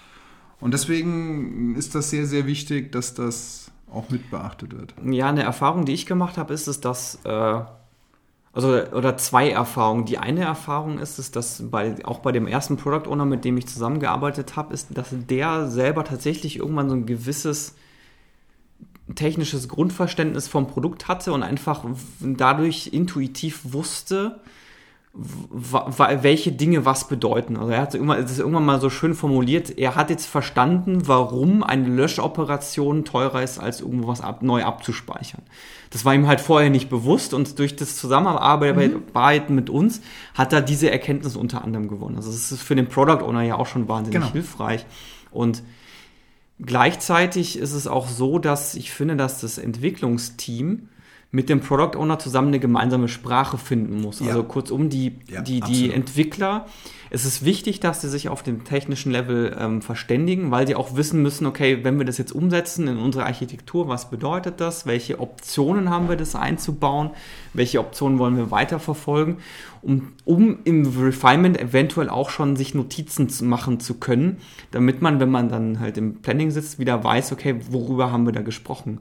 [0.60, 4.94] Und deswegen ist das sehr, sehr wichtig, dass das auch mit beachtet wird.
[5.06, 7.62] Ja, eine Erfahrung, die ich gemacht habe, ist es, dass, äh,
[8.54, 10.06] also, oder zwei Erfahrungen.
[10.06, 13.56] Die eine Erfahrung ist es, dass bei, auch bei dem ersten Product Owner, mit dem
[13.58, 17.76] ich zusammengearbeitet habe, ist, dass der selber tatsächlich irgendwann so ein gewisses
[19.16, 21.86] technisches Grundverständnis vom Produkt hatte und einfach
[22.20, 24.42] dadurch intuitiv wusste,
[25.20, 27.58] welche Dinge was bedeuten.
[27.58, 31.88] Also er hat das irgendwann mal so schön formuliert, er hat jetzt verstanden, warum eine
[31.88, 35.42] Löschoperation teurer ist, als irgendwo was ab, neu abzuspeichern.
[35.90, 39.56] Das war ihm halt vorher nicht bewusst und durch das Zusammenarbeiten mhm.
[39.56, 40.02] mit uns
[40.36, 42.18] hat er diese Erkenntnis unter anderem gewonnen.
[42.18, 44.32] Also das ist für den Product Owner ja auch schon wahnsinnig genau.
[44.32, 44.86] hilfreich.
[45.32, 45.64] Und
[46.60, 50.90] gleichzeitig ist es auch so, dass ich finde, dass das Entwicklungsteam
[51.30, 54.22] mit dem Product Owner zusammen eine gemeinsame Sprache finden muss.
[54.22, 54.28] Ja.
[54.28, 56.66] Also kurzum, die, ja, die, die Entwickler,
[57.10, 60.96] es ist wichtig, dass sie sich auf dem technischen Level ähm, verständigen, weil sie auch
[60.96, 64.86] wissen müssen, okay, wenn wir das jetzt umsetzen in unsere Architektur, was bedeutet das?
[64.86, 67.12] Welche Optionen haben wir, das einzubauen?
[67.54, 69.38] Welche Optionen wollen wir weiterverfolgen?
[69.82, 74.38] Um, um im Refinement eventuell auch schon sich Notizen zu machen zu können,
[74.72, 78.34] damit man, wenn man dann halt im Planning sitzt, wieder weiß, okay, worüber haben wir
[78.34, 79.00] da gesprochen?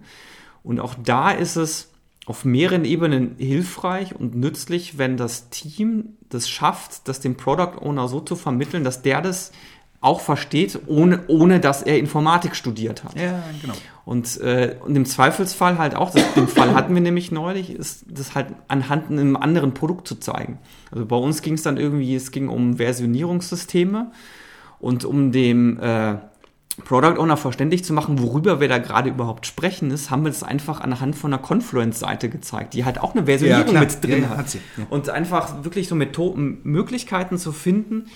[0.63, 1.93] Und auch da ist es,
[2.27, 8.09] auf mehreren Ebenen hilfreich und nützlich, wenn das Team das schafft, das dem Product Owner
[8.09, 9.53] so zu vermitteln, dass der das
[10.01, 13.19] auch versteht, ohne, ohne dass er Informatik studiert hat.
[13.19, 13.75] Ja, genau.
[14.05, 18.05] Und, äh, und im Zweifelsfall halt auch, das, den Fall hatten wir nämlich neulich, ist
[18.09, 20.59] das halt anhand einem anderen Produkt zu zeigen.
[20.91, 24.13] Also bei uns ging es dann irgendwie, es ging um Versionierungssysteme
[24.79, 26.17] und um dem äh,
[26.85, 30.43] Product Owner verständlich zu machen, worüber wir da gerade überhaupt sprechen, ist, haben wir das
[30.43, 34.29] einfach anhand von einer Confluence-Seite gezeigt, die halt auch eine Versionierung ja, mit drin ja,
[34.31, 34.39] hat.
[34.39, 34.87] hat sie, ja.
[34.91, 38.07] Und einfach wirklich so Methoden, Möglichkeiten zu finden,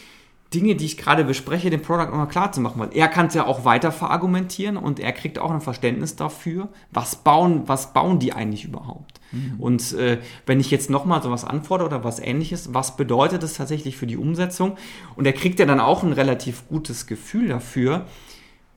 [0.53, 3.35] Dinge, die ich gerade bespreche, dem Product Owner klar zu machen, weil er kann es
[3.35, 8.19] ja auch weiter verargumentieren und er kriegt auch ein Verständnis dafür, was bauen, was bauen
[8.19, 9.21] die eigentlich überhaupt.
[9.31, 9.55] Mhm.
[9.61, 13.97] Und äh, wenn ich jetzt nochmal sowas anfordere oder was ähnliches, was bedeutet das tatsächlich
[13.97, 14.77] für die Umsetzung?
[15.15, 18.07] Und er kriegt ja dann auch ein relativ gutes Gefühl dafür,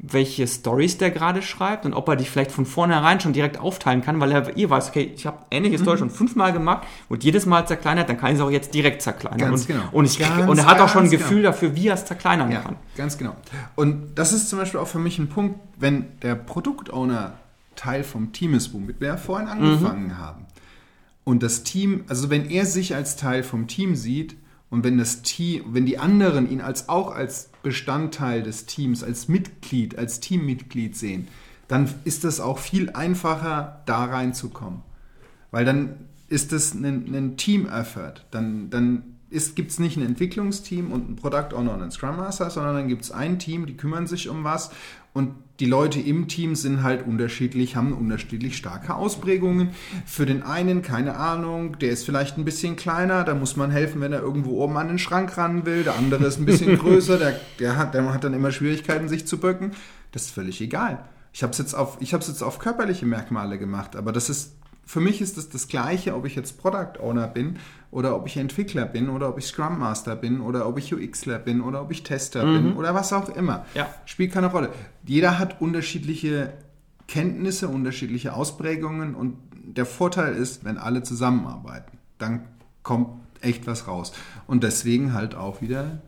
[0.06, 4.01] welche Stories der gerade schreibt und ob er die vielleicht von vornherein schon direkt aufteilen
[4.01, 7.45] kann, weil er ihr weiß, okay, ich habe ähnliche Story schon fünfmal gemacht und jedes
[7.45, 9.39] Mal zerkleinert, dann kann ich es auch jetzt direkt zerkleinern.
[9.39, 9.84] Ganz und, genau.
[9.93, 11.51] Und, ich, Ganz, und er hat auch schon ein Gefühl genau.
[11.51, 12.76] dafür, wie er es zerkleinern Ja, kann.
[12.97, 13.38] ganz genau.
[13.76, 17.36] Und das ist zum Beispiel auch für mich ein Punkt, wenn der Produktowner
[17.78, 20.45] Teil vom Team ist, womit wir ja vorhin angefangen haben.
[21.24, 24.36] Und das Team, also wenn er sich als Teil vom Team sieht
[24.74, 29.28] und wenn das Team, wenn die anderen ihn als auch als Bestandteil des Teams, als
[29.28, 31.28] Mitglied, als Teammitglied sehen,
[31.67, 34.82] dann ist das auch viel einfacher, da reinzukommen.
[35.51, 38.26] Weil dann ist es ein, ein Team-Effort.
[38.32, 39.03] Dann, dann
[39.53, 42.88] gibt es nicht ein Entwicklungsteam und ein Product Owner und ein Scrum Master, sondern dann
[42.88, 44.71] gibt es ein Team, die kümmern sich um was
[45.14, 49.70] und die Leute im Team sind halt unterschiedlich, haben unterschiedlich starke Ausprägungen.
[50.05, 54.01] Für den einen, keine Ahnung, der ist vielleicht ein bisschen kleiner, da muss man helfen,
[54.01, 55.84] wenn er irgendwo oben an den Schrank ran will.
[55.84, 59.28] Der andere ist ein bisschen größer, der, der, hat, der hat dann immer Schwierigkeiten, sich
[59.28, 59.72] zu bücken.
[60.11, 61.05] Das ist völlig egal.
[61.32, 64.53] Ich habe es jetzt, auf- ich hab's jetzt auf körperliche Merkmale gemacht, aber das ist,
[64.86, 67.58] für mich ist das das Gleiche, ob ich jetzt Product Owner bin
[67.92, 71.40] oder ob ich Entwickler bin oder ob ich Scrum Master bin oder ob ich UXler
[71.40, 73.66] bin oder ob ich Tester bin oder was auch immer.
[73.76, 73.88] Ja.
[74.06, 74.70] Spielt keine Rolle.
[75.06, 76.54] Jeder hat unterschiedliche
[77.08, 82.46] Kenntnisse, unterschiedliche Ausprägungen und der Vorteil ist, wenn alle zusammenarbeiten, dann
[82.84, 83.08] kommt
[83.42, 84.14] echt was raus.
[84.48, 86.02] Und deswegen halt auch wieder,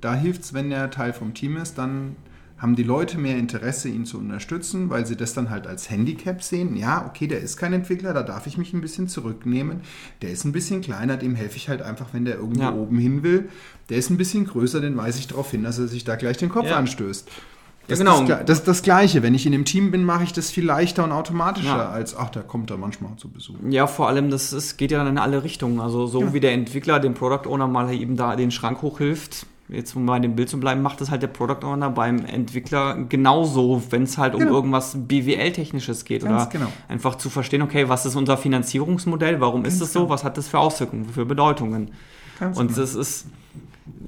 [0.00, 2.16] da hilft es, wenn der Teil vom Team ist, dann
[2.62, 6.42] haben die Leute mehr Interesse, ihn zu unterstützen, weil sie das dann halt als Handicap
[6.42, 6.76] sehen.
[6.76, 9.80] Ja, okay, der ist kein Entwickler, da darf ich mich ein bisschen zurücknehmen.
[10.22, 12.72] Der ist ein bisschen kleiner, dem helfe ich halt einfach, wenn der irgendwo Ja.
[12.72, 13.48] oben hin will.
[13.88, 16.36] Der ist ein bisschen größer, den weise ich darauf hin, dass er sich da gleich
[16.38, 16.76] den Kopf Ja.
[16.76, 17.28] anstößt.
[17.88, 18.22] Das, genau.
[18.22, 19.24] ist das, ist das Gleiche.
[19.24, 21.88] Wenn ich in dem Team bin, mache ich das viel leichter und automatischer, Ja.
[21.88, 23.56] als, ach, der kommt da manchmal zu Besuch.
[23.68, 25.80] Ja, vor allem, das ist, geht ja dann in alle Richtungen.
[25.80, 29.96] Also so wie der Entwickler dem Product Owner mal eben da den Schrank hochhilft, jetzt
[29.96, 33.82] um bei dem Bild zu bleiben, macht das halt der Product Owner beim Entwickler genauso,
[33.90, 34.52] wenn es halt um Genau.
[34.52, 36.22] irgendwas BWL-Technisches geht.
[36.24, 36.72] Ganz oder genau.
[36.88, 40.48] einfach zu verstehen, okay, was ist unser Finanzierungsmodell, warum ist es so, was hat das
[40.48, 41.92] für Auswirkungen, für Bedeutungen.
[42.38, 42.80] Ganz und genau.
[42.80, 43.26] das ist,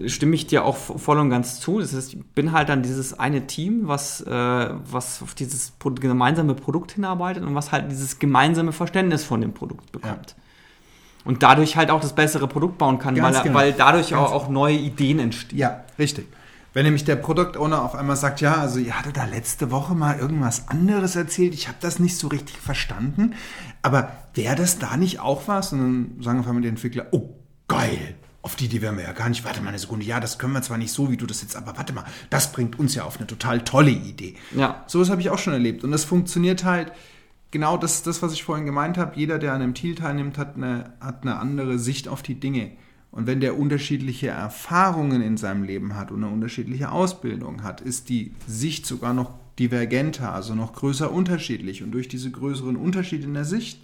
[0.07, 1.81] stimme ich dir auch voll und ganz zu.
[1.81, 4.31] Das ist, ich bin halt dann dieses eine Team, was, äh,
[4.91, 9.93] was auf dieses gemeinsame Produkt hinarbeitet und was halt dieses gemeinsame Verständnis von dem Produkt
[9.93, 10.37] bekommt.
[11.25, 13.55] Und dadurch halt auch das bessere Produkt bauen kann, weil, genau.
[13.55, 15.59] weil dadurch Ganz auch, auch neue Ideen entstehen.
[15.59, 16.27] Ja, richtig.
[16.75, 19.95] Wenn nämlich der Product Owner auf einmal sagt, ja, also ihr hattet da letzte Woche
[19.95, 23.35] mal irgendwas anderes erzählt, ich habe das nicht so richtig verstanden,
[23.81, 25.73] aber wäre das da nicht auch was?
[25.73, 27.31] Und dann sagen auf einmal die Entwickler, oh,
[27.69, 29.45] geil, auf die Idee wären wir ja gar nicht.
[29.45, 31.57] Warte mal eine Sekunde, ja, das können wir zwar nicht so, wie du das jetzt,
[31.57, 34.35] aber warte mal, das bringt uns ja auf eine total tolle Idee.
[34.55, 34.83] Ja.
[34.89, 36.93] Sowas habe ich auch schon erlebt und das funktioniert halt
[37.55, 39.17] genau das, das was ich vorhin gemeint habe.
[39.17, 42.73] Jeder, der an einem Teal teilnimmt, hat eine, hat eine andere Sicht auf die Dinge.
[43.13, 48.09] Und wenn der unterschiedliche Erfahrungen in seinem Leben hat und eine unterschiedliche Ausbildung hat, ist
[48.09, 49.31] die Sicht sogar noch
[49.61, 51.85] divergenter, also noch größer unterschiedlich.
[51.85, 53.81] Und durch diese größeren Unterschiede in der Sicht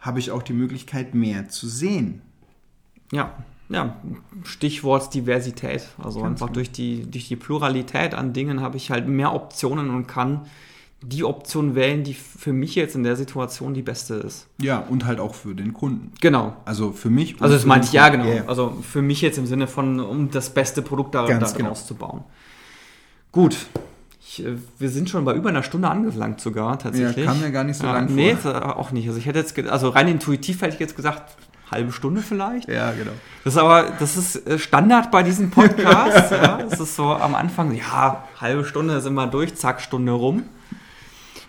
[0.00, 2.22] habe ich auch die Möglichkeit, mehr zu sehen.
[3.12, 3.34] Ja,
[3.68, 3.96] ja,
[4.44, 5.88] Stichwort Diversität.
[6.02, 6.54] Also Ganz einfach genau.
[6.54, 10.46] durch die, durch die Pluralität an Dingen habe ich halt mehr Optionen und kann
[11.08, 14.46] die Option wählen, die für mich jetzt in der Situation die beste ist.
[14.58, 16.12] Ja, und halt auch für den Kunden.
[16.20, 16.56] Genau.
[16.64, 17.34] Also für mich.
[17.36, 18.24] und Also das meinte ich ja genau.
[18.24, 18.44] Ja, ja.
[18.46, 21.74] Also für mich jetzt im Sinne von, um das beste Produkt da, Ganz da genau.
[21.74, 22.24] zu bauen.
[23.30, 23.56] Gut.
[24.20, 27.24] Ich, äh, wir sind schon bei über einer Stunde angelangt sogar tatsächlich.
[27.24, 28.52] Ja, kam mir gar nicht so ja, lang Nee, vor.
[28.52, 29.06] jetzt, äh, auch nicht.
[29.06, 31.36] Also ich hätte jetzt, also rein intuitiv hätte ich jetzt gesagt,
[31.70, 32.68] halbe Stunde vielleicht.
[32.68, 33.12] Ja, genau.
[33.44, 36.30] Das ist aber, das ist äh, Standard bei diesem Podcast.
[36.32, 36.62] ja.
[36.68, 40.44] Das ist so am Anfang, ja, halbe Stunde sind wir durch, zack, Stunde rum.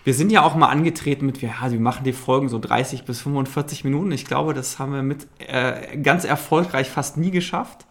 [0.08, 3.20] Wir sind ja auch mal angetreten mit, ja, wir machen die Folgen so 30 bis
[3.20, 4.10] 45 Minuten.
[4.10, 7.84] Ich glaube, das haben wir mit äh, ganz erfolgreich fast nie geschafft.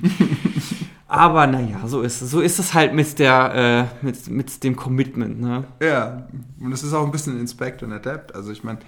[1.06, 2.30] Aber naja, so ist es.
[2.30, 5.64] So ist es halt mit der, äh, mit, mit dem Commitment, ne?
[5.82, 6.26] Ja,
[6.58, 8.34] und es ist auch ein bisschen Inspect und Adapt.
[8.34, 8.78] Also ich meine,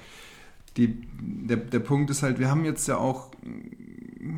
[0.79, 3.31] der, der Punkt ist halt, wir haben jetzt ja auch,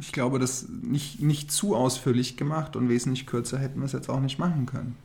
[0.01, 4.09] ich glaube, das nicht, nicht zu ausführlich gemacht und wesentlich kürzer hätten wir es jetzt
[4.09, 4.97] auch nicht machen können.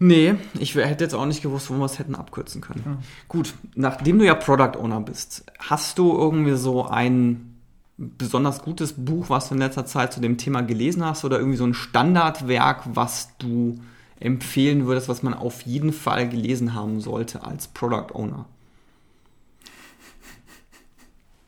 [0.00, 2.98] Nee, ich hätte jetzt auch nicht gewusst, wo wir es hätten abkürzen können.
[3.26, 7.56] Gut, nachdem du ja Product Owner bist, hast du irgendwie so ein
[7.96, 11.58] besonders gutes Buch, was du in letzter Zeit zu dem Thema gelesen hast oder irgendwie
[11.58, 13.80] so ein Standardwerk, was du
[14.20, 18.46] empfehlen würdest, was man auf jeden Fall gelesen haben sollte als Product Owner?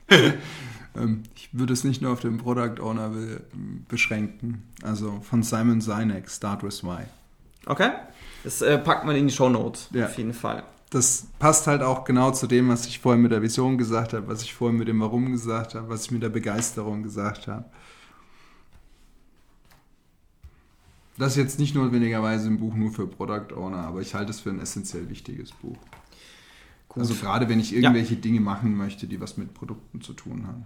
[0.97, 3.43] Ähm, ich würde es nicht nur auf den Product Owner be
[3.89, 4.65] beschränken.
[4.83, 7.05] Also von Simon Sinek, Start with Why.
[7.67, 7.91] Okay.
[8.45, 10.07] Das äh, packt man in die Show Notes, Ja.
[10.07, 10.63] auf jeden Fall.
[10.91, 14.27] Das passt halt auch genau zu dem, was ich vorhin mit der Vision gesagt habe,
[14.27, 17.65] was ich vorhin mit dem Warum gesagt habe, was ich mit der Begeisterung gesagt habe.
[21.17, 24.41] Das ist jetzt nicht notwendigerweise ein Buch nur für Product Owner, aber ich halte es
[24.41, 25.77] für ein essentiell wichtiges Buch.
[26.89, 27.03] Gut.
[27.03, 28.21] Also gerade wenn ich irgendwelche ja.
[28.21, 30.65] Dinge machen möchte, die was mit Produkten zu tun haben.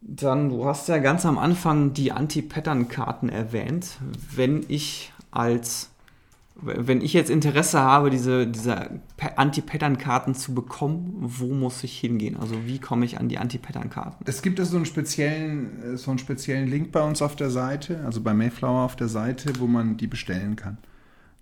[0.00, 3.98] Dann, du hast ja ganz am Anfang die Anti-Pattern-Karten erwähnt.
[4.34, 5.90] Wenn ich als
[6.62, 9.00] wenn ich jetzt Interesse habe, diese, diese
[9.36, 12.36] Anti-Pattern-Karten zu bekommen, wo muss ich hingehen?
[12.36, 14.24] Also wie komme ich an die Anti-Pattern-Karten?
[14.26, 18.20] Es gibt so einen, speziellen, so einen speziellen Link bei uns auf der Seite, also
[18.20, 20.78] bei Mayflower auf der Seite, wo man die bestellen kann.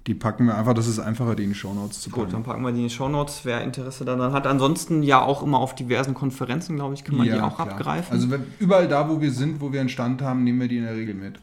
[0.06, 2.22] Die packen wir einfach, das ist einfacher, die in die Shownotes zu packen.
[2.22, 4.46] Gut, dann packen wir die in die Shownotes, wer Interesse daran hat.
[4.46, 7.72] Ansonsten ja auch immer auf diversen Konferenzen, glaube ich, kann man ja, die auch klar.
[7.72, 8.12] abgreifen.
[8.12, 10.84] Also überall da, wo wir sind, wo wir einen Stand haben, nehmen wir die in
[10.84, 11.40] der Regel mit.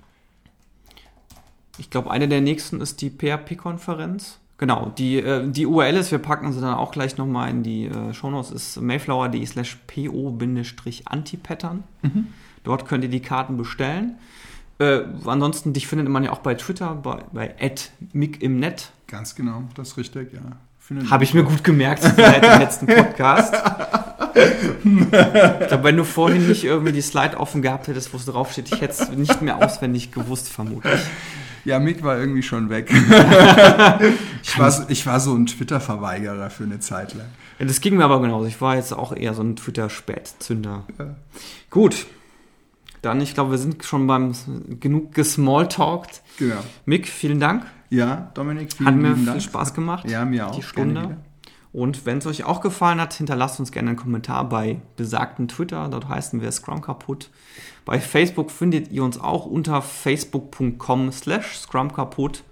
[1.78, 4.39] Ich glaube, eine der nächsten ist die PHP-Konferenz.
[4.57, 7.88] Genau, die, äh, die URL ist, wir packen sie dann auch gleich nochmal in die
[7.88, 11.84] äh, Shownotes, ist mayflower.de slash po-antipattern.
[12.01, 12.28] Mhm.
[12.63, 14.15] Dort könnt ihr die Karten bestellen.
[14.80, 17.53] Äh, ansonsten, dich findet man ja auch bei Twitter, bei, bei
[18.13, 18.91] @micimnet.
[19.07, 20.41] Ganz genau, das ist richtig, ja.
[21.09, 23.55] Habe ich mir gut gemerkt seit dem letzten Podcast.
[24.36, 25.09] ich
[25.67, 28.82] glaube, wenn du vorhin nicht irgendwie die Slide offen gehabt hättest, wo es draufsteht, ich
[28.82, 31.01] hätte es nicht mehr auswendig gewusst, vermutlich.
[31.66, 32.91] Ja, Mick war irgendwie schon weg.
[34.43, 37.28] ich, war, ich war so ein Twitter-Verweigerer für eine Zeit lang.
[37.59, 38.45] Das ging mir aber genauso.
[38.45, 40.86] Ich war jetzt auch eher so ein Twitter-Spätzünder.
[40.99, 41.16] Ja.
[41.72, 42.05] Gut.
[43.01, 44.34] Dann, ich glaube, wir sind schon beim
[44.80, 46.22] genug gesmalltalkt.
[46.38, 46.55] Genau.
[46.86, 47.66] Mick, vielen Dank.
[47.89, 49.41] Ja, Dominik, vielen Hat mir viel Dank.
[49.41, 50.09] Spaß gemacht.
[50.09, 50.55] Ja, mir auch.
[50.55, 51.18] Die Stunde.
[51.76, 55.89] Und wenn es euch auch gefallen hat, hinterlasst uns gerne einen Kommentar bei besagten Twitter.
[55.89, 57.30] Dort heißen wir Scrum kaputt.
[57.84, 62.45] Bei Facebook findet ihr uns auch unter facebook.com slash Scrum kaputt.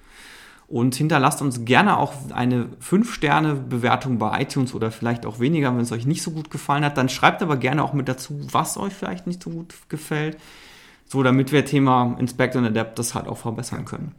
[0.67, 5.93] Und hinterlasst uns gerne auch eine 5-Sterne-Bewertung bei iTunes oder vielleicht auch weniger, wenn es
[5.93, 6.97] euch nicht so gut gefallen hat.
[6.97, 10.38] Dann schreibt aber gerne auch mit dazu, was euch vielleicht nicht so gut gefällt.
[11.05, 14.15] So, damit wir Thema Inspect und Adapt das halt auch verbessern können.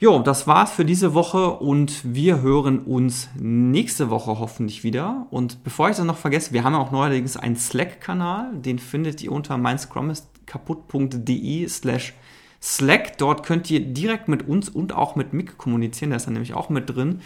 [0.00, 5.28] Jo, das war's für diese Woche und wir hören uns nächste Woche hoffentlich wieder.
[5.30, 9.30] Und bevor ich das noch vergesse, wir haben auch neuerdings einen Slack-Kanal, den findet ihr
[9.30, 12.14] unter meinscrumiskaputt.de slash
[12.60, 13.18] Slack.
[13.18, 16.54] Dort könnt ihr direkt mit uns und auch mit Mick kommunizieren, der ist dann nämlich
[16.54, 17.20] auch mit drin.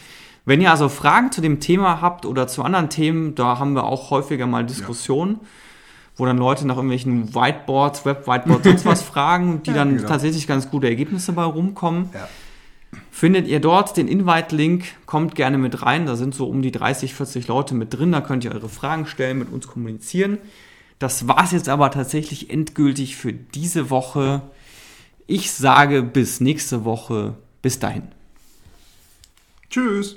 [0.45, 3.85] Wenn ihr also Fragen zu dem Thema habt oder zu anderen Themen, da haben wir
[3.85, 5.39] auch häufiger mal Diskussionen.
[5.41, 5.47] Ja
[6.21, 10.09] wo dann Leute nach irgendwelchen Whiteboards, Web-Whiteboards, sonst was fragen, die ja, dann genau.
[10.09, 12.09] tatsächlich ganz gute Ergebnisse bei rumkommen.
[12.13, 12.27] Ja
[13.11, 17.15] findet ihr dort den Invite-Link, kommt gerne mit rein, da sind so um die 30,
[17.15, 20.39] 40 Leute mit drin, da könnt ihr eure Fragen stellen, mit uns kommunizieren.
[20.99, 24.43] Das war's jetzt aber tatsächlich endgültig für diese Woche.
[25.27, 27.37] Ich sage bis nächste Woche.
[27.63, 28.09] Bis dahin.
[29.71, 30.17] Tschüss.